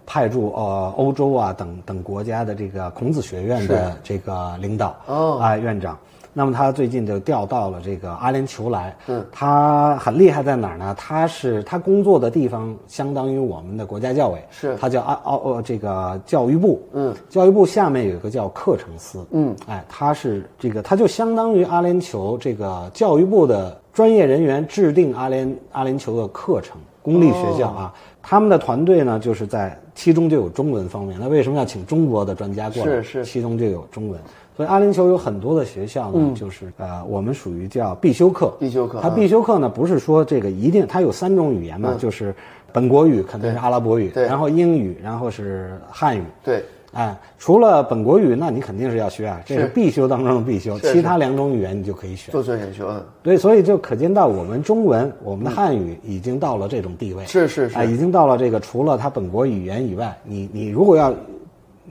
[0.07, 5.99] 派驻呃欧洲啊等等国家的这个孔子学院的这个领导，哦，啊，院长。
[6.39, 8.97] 那么他最近就调到了这个阿联酋来。
[9.09, 10.95] 嗯，他很厉害在哪儿呢？
[10.97, 16.81] 他是他工作的地方相当于我们的国家教委，是他叫阿奥呃这个教育部。
[16.93, 19.27] 嗯，教育部下面有一个叫课程司。
[19.33, 31.19] 嗯，哎，他是这个他就相当于阿联酋这个教育部的专业人员制定阿联阿联酋的课程，公立学校啊，他们的团队呢就是在其中就有中文方面。
[31.21, 33.03] 那为什么要请中国的专家过来？
[33.03, 34.21] 是是，其中就有中文。
[34.59, 38.53] 所以阿联酋有很多的学校呢，就是呃，我们属于叫必修课。
[38.59, 42.35] 必修课，它必修课呢，不是说这个一定，它有三种语言嘛，就是
[42.73, 46.25] 本国语肯定是阿拉伯语，然后英语，然后是汉语。
[46.43, 50.77] 对，哎，除了本国语，那你肯定是要学啊，这是必修当中的必修。
[50.81, 52.33] 其他两种语言你就可以选。
[52.33, 52.93] 做做选修，
[53.23, 57.25] 对，所以就可见到我们中文，我们的汉语已经到了这种地位。
[57.27, 61.15] 是是是，已经到了这个除了它本国语言以外，你你如果要。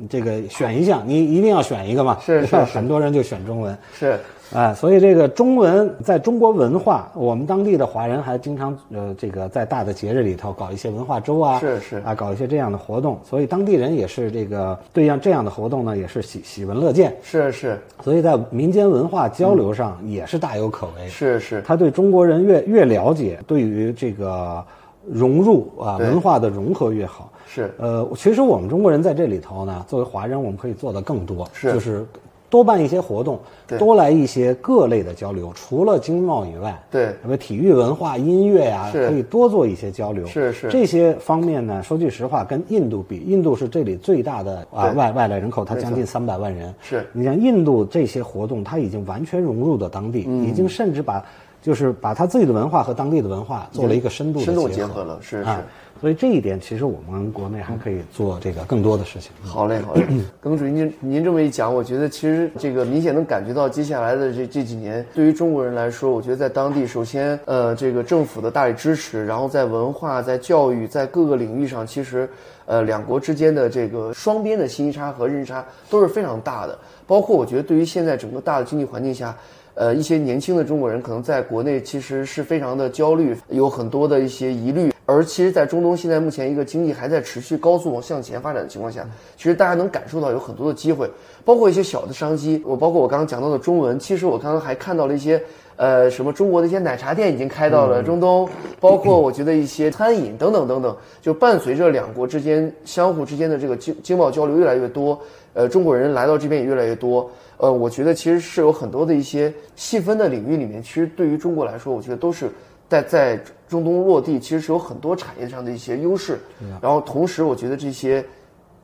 [0.09, 2.55] 这个选一项，你一定要选一个嘛，是是是。
[2.57, 3.77] 很多人就选中文。
[3.93, 4.19] 是。
[4.53, 11.97] 啊，所以这个中文在中国文化，我们当地的华人还经常呃，这个在大的节日里头搞一些文化周啊，是是。
[11.97, 17.77] 啊，搞一些这样的活动，所以当地人也是这个对样这样的活动呢，也是喜喜闻乐见，是是。
[18.01, 21.09] 所以在民间文化交流上也是大有可为。
[21.09, 24.63] 是是，他对中国人越越了解，对于这个
[25.11, 27.31] 融入啊文化的融合越好。
[27.47, 27.73] 是。
[27.77, 31.71] 呃，其实我们中国人在这里头呢，作为华人，我们可以做的更多，是。
[31.73, 32.05] 就是
[32.49, 33.37] 多办一些活动，
[33.77, 37.07] 多来一些各类的交流，除了经贸以外，对。
[37.21, 39.09] 什么体育文化、音乐呀、是。
[39.09, 40.25] 可以多做一些交流。
[40.27, 40.69] 是是。
[40.69, 46.73] 这些方面呢，说句实话，跟印度比，印度是这里最大的啊外外来人口，它将近三百万人。
[46.79, 47.05] 是。
[47.11, 50.45] 你像印度这些活动，它已经完全融入到当地，嗯。
[50.45, 51.21] 已经甚至把
[51.67, 55.63] 就是把他自己的文化和当地的文化做了一个深度的深度结结合了是啊是。
[55.99, 59.31] 所以这一点，其实我们国内还可以做这个更多的事情。
[59.43, 60.05] 好嘞，好嘞，
[60.39, 72.29] 耿主席，您您这么一讲，我觉得其实这个明显能感觉到接下来的这这几年，对于中国人来说，我觉得在当地，首先呃，这个政府的大力支持，然后在文化、在教育、在各个领域上，其实
[72.67, 76.77] 呃两国之间的这个双边的信息差和认知差都是非常大的。
[77.07, 79.35] 包括我觉得对于现在整个大的经济环境下，
[79.79, 84.91] 呃，一些年轻的中国人可能在国内其实是非常的焦虑，有很多的一些疑虑。
[85.05, 89.07] 而其实，在中东现在目前一个经济还在持续高速往向前发展的情况下，
[89.37, 91.07] 其实大家能感受到有很多的机会，
[91.45, 92.59] 包括一些小的商机。
[92.65, 95.39] 我包括我刚刚讲到的中文，其实我刚刚还看到了一些，
[95.77, 98.49] 呃，什么中国的一些奶茶店已经开到了中东，
[98.81, 105.19] 包括我觉得一些餐饮等等等等，就伴随着两国之间相互之间的这个经经贸交流越来越多，
[105.53, 107.29] 呃，中国人来到这边也越来越多。
[107.57, 112.49] 呃，我觉得其实是有很多的一些细分的领域里面，其实对于中国来说，我觉得都是
[112.89, 116.39] 在在中东落地，其实是有很多产业上的一些优势。
[116.81, 118.23] 然后同时，我觉得这些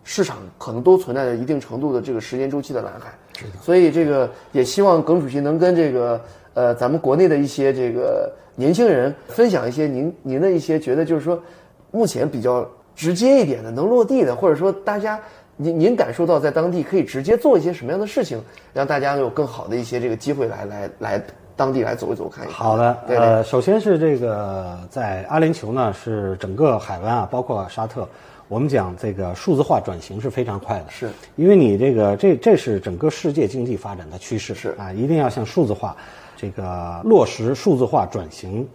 [0.03, 3.13] 市场可能都存在着一定程度的这个时间周期的蓝海。
[3.61, 6.21] 所以这个也希望耿主席能跟这个
[6.53, 11.41] 呃咱们国内的一些这个年轻人分享一些您您的一些觉得就是说
[11.91, 15.19] 目前比较直接一点的能落地的，或者说大家
[15.57, 18.41] 您您感受到在当地可以直接做一些什么样的事情，
[18.73, 21.23] 让大家有更好的一些这个机会来来来
[21.55, 22.55] 当地来走一走看一看。
[22.55, 23.25] 好的，对对。
[23.25, 28.07] 呃，首先是这个在阿联酋呢，是整个海湾啊，包括沙特，
[28.47, 31.09] 我们讲这个数字化转型是非常快的，是。
[31.35, 34.75] 因为你这个这这是整个世界经济发展的趋势，是。
[34.79, 35.95] 啊，一定要向数字化
[36.43, 38.67] 这个落实数字化转型。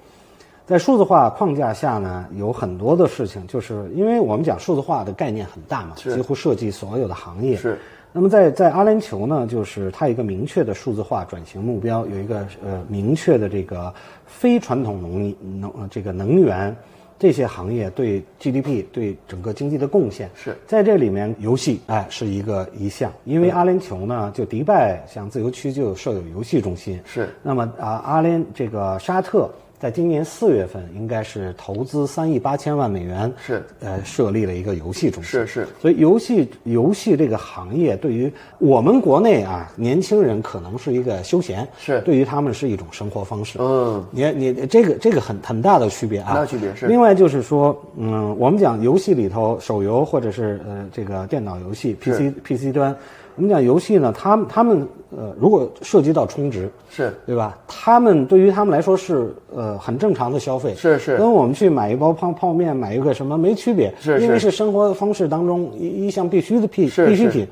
[0.64, 7.56] 在数字化框架下呢，有很多的事情，就是因为我们讲数字化的概念很大嘛，几乎涉及所有的行业。
[7.58, 7.78] 是。
[8.10, 13.92] 那么在在阿联酋呢，就是它有一个明确的数字化转型目标，有一个呃明确的这个
[14.26, 16.74] 非传统农业能呃这个能源
[17.18, 20.56] 这些行业对 GDP 对整个经济的贡献是。
[20.66, 27.28] 在这里面，游戏哎是一个一项，因为阿联酋呢，就迪拜像自由区就设有游戏中心，是。
[27.42, 29.50] 那么啊，阿联这个沙特
[29.80, 33.62] 在今年四月份应该是投资三亿八千万美元，是。
[33.80, 35.68] 呃设立了一个游戏中心，是是。
[35.80, 42.00] 所以游戏游戏这个行业对于我们国内啊年轻人可能是一个休闲，是。
[42.00, 43.58] 对于他们是一种生活方式。
[43.60, 46.86] 嗯，你你这个这个很很大的区别啊，很大区别是。
[46.86, 52.94] 另外就是说，嗯，我们讲游戏里头手游或者是呃这个电脑游戏 PC PC 端，
[53.38, 54.86] 我们讲游戏呢，他们他们
[55.16, 57.56] 呃如果涉及到充值，是对吧？
[57.68, 67.46] 他们对于他们来说是呃很正常的消费，是是跟我们去买一包泡泡面、买一个什么没区别，是因为是是生活方式当中一一项必须的必必需品，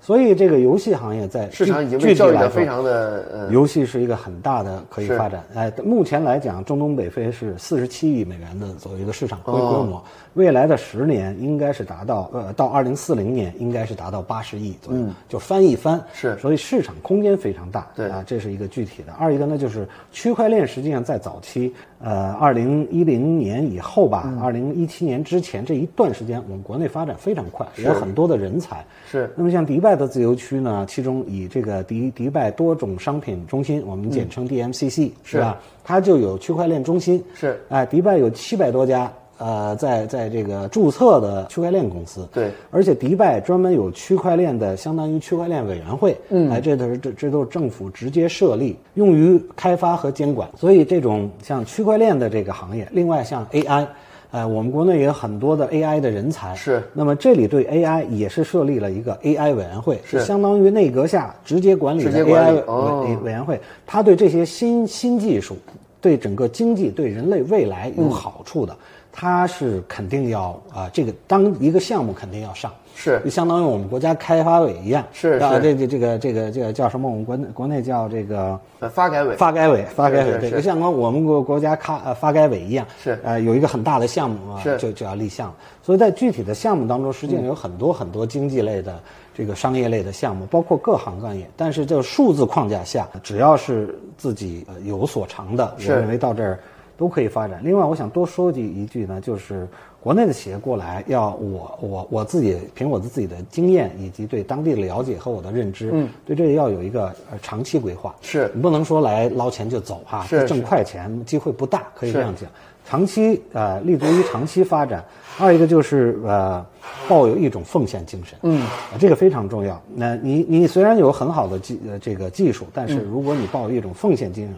[0.00, 5.42] 所以这个游戏行业在市场已经具被教育的非常的呃游戏是一个很大的可以发展。
[5.54, 10.00] 哎，目前来讲，中东北非是四十七亿美元的左右一个市场规模，
[10.34, 15.98] 未来的十年应该是达到呃到二零四零年应该是达到八十亿左右，就翻一番。
[15.98, 17.86] 嗯是所以市场空间非常大。
[17.94, 19.12] 对啊，这是一个具体的。
[19.12, 28.84] 二一个呢，就是区块链实际上在早期，呃，二零一零年以后吧，嗯二零一七年之前这一段时间，我们国内发展非常快，有很多的人才。
[29.10, 35.58] 是那么像迪拜的自由区呢，其中以这个迪迪拜多种商品中心，我们简称 DMCC，、嗯是是吧？
[35.84, 37.22] 它就有区块链中心。
[37.34, 39.12] 是哎，迪拜有七百多家。
[39.44, 42.52] 呃，在在这个注册的区块链公司，对。
[42.70, 50.48] 而且迪拜专门有区块链的，相当于区块链委员会，嗯，哎，这都是这这都是政府直接设立，用于开发和监管。
[50.56, 53.84] 所以这种像区块链的这个行业，另外像 AI，
[54.30, 56.80] 呃，我们国内也有很多的 AI 的人才，是。
[56.92, 60.20] 那么这里对 AI 也是设立了一个 AI 委员会，是。
[60.20, 65.56] 相当于内阁下直接管理的 AI 委哦委委员会，它对这些新新技术、
[66.00, 68.74] 对整个经济、对人类未来有好处的，
[69.12, 73.20] 它是肯定要啊、这个当一个项目肯定要上，是。
[73.22, 75.44] 就相当于我们国家开发委一样，是是。
[75.44, 77.10] 啊这这这个这个这个叫什么？
[77.10, 79.36] 我们国内国内叫这个呃发改委。
[79.36, 80.48] 发改委，发改委对，是。
[80.48, 83.18] 是就像我们国国家开呃发改委一样，是。
[83.22, 84.78] 呃有一个很大的项目啊，是。
[84.78, 88.98] 就就要立项，所以在具体的项目当中，实际上有很多很多经济类的
[89.34, 96.58] 这个商业类的项目，包括各行各业，但是这个数字框架下，只要是自己呃有所长的，我认为到这儿
[96.96, 97.60] 都可以发展。
[97.64, 99.66] 另外，我想多说句一句呢，就是
[100.00, 108.14] 国内的企业过来，要我我我自己凭我的自己的经验以及对当地的了解和我的认知，嗯，对这个要有一个呃长期规划。
[108.20, 112.48] 是你不能说来捞钱就走哈，是挣快钱机会不大，可以这样讲。
[112.84, 115.02] 长期呃立足于长期发展，
[115.38, 116.66] 二一个就是呃
[117.08, 118.66] 抱有一种奉献精神，嗯、
[118.98, 119.80] 这个非常重要。
[119.94, 124.54] 那你你虽然有很好的技呃这个技术，但是嗯如果你抱有一种奉献精神、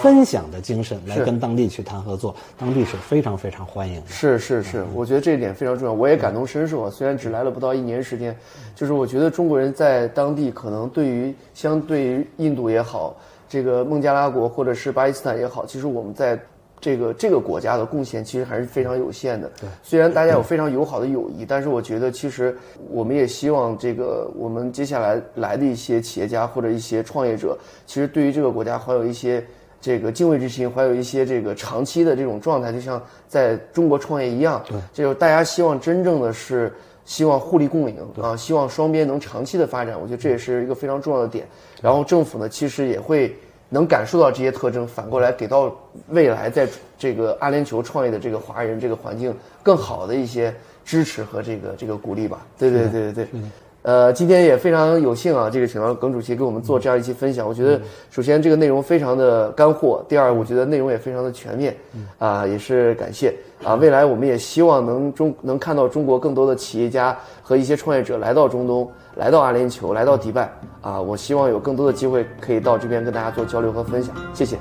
[0.00, 4.06] 分享的精神来跟当地去谈合作，当地是非常非常欢迎的。
[4.08, 6.90] 是是是，我觉得这一点非常重要，我也感同身受啊。
[6.90, 8.36] 虽然只来了不到一年时间，
[8.74, 13.16] 就是我觉得中国人在当地可能对于相对于印度也好，
[13.48, 16.38] 这个孟加拉国或者是巴基斯坦也好，其实我们在
[16.78, 19.50] 这个这个国家的贡献其实还是非常有限的。
[19.82, 22.54] 虽然大家有非常友好的友谊，但是我觉得其实
[22.90, 27.56] 我们也希望这个我们接下来来的一些企业家或者一些创业者，
[27.86, 29.42] 其实对于这个国家怀有一些。
[29.82, 34.62] 这个敬畏之心，怀有一些这个长期的这种状态，就像在中国创业一样。
[34.66, 36.72] 对，这就是大家希望真正的是
[37.04, 40.00] 希望互利共赢啊，希望双边能长期的发展。
[40.00, 41.44] 我觉得这也是一个非常重要的点。
[41.82, 43.36] 然后政府呢，其实也会
[43.68, 45.76] 能感受到这些特征，反过来给到
[46.10, 50.54] 未来在这个阿联酋创业的这个华人这个环境更好的一些
[50.84, 52.46] 支持和这个这个鼓励吧。
[52.56, 53.40] 对对对对对。
[53.82, 57.46] 呃，今天也非常有幸啊，这个请到耿主席给我们做这样一期分享。
[57.46, 57.80] 我觉得，
[58.10, 61.76] 首先这个内容非常的干货，第二，我觉得内容也非常的全面，
[62.18, 63.74] 啊，也是感谢啊。
[63.74, 70.48] 未来我们也希望能中能看到中国更多的企业家和一些创业者来到中东，来到阿联酋，来到迪拜
[70.80, 71.00] 啊。
[71.00, 74.14] 我希望有更多的机会可以到这边跟大家做交流和分享。
[74.32, 74.56] 谢谢。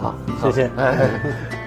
[0.00, 0.70] 好，谢谢。
[0.76, 1.10] 哎。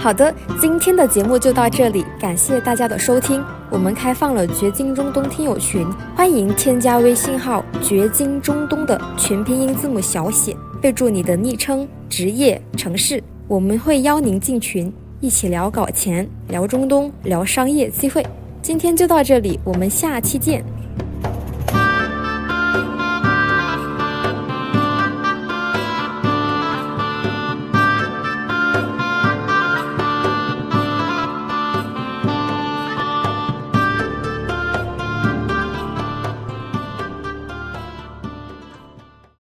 [0.00, 3.44] 好的，今天的节目就到这里，感谢大家的收听。
[3.68, 5.84] 我们开放了掘金中东听友群，
[6.14, 14.90] 欢迎添加微信号“掘金中东”的全拼音字母小写，备注你的昵称、职业、城市，我们会邀您进群，
[15.20, 18.24] 一起聊搞钱、聊中东、聊商业机会。
[18.62, 20.64] 今天就到这里，我们下期见。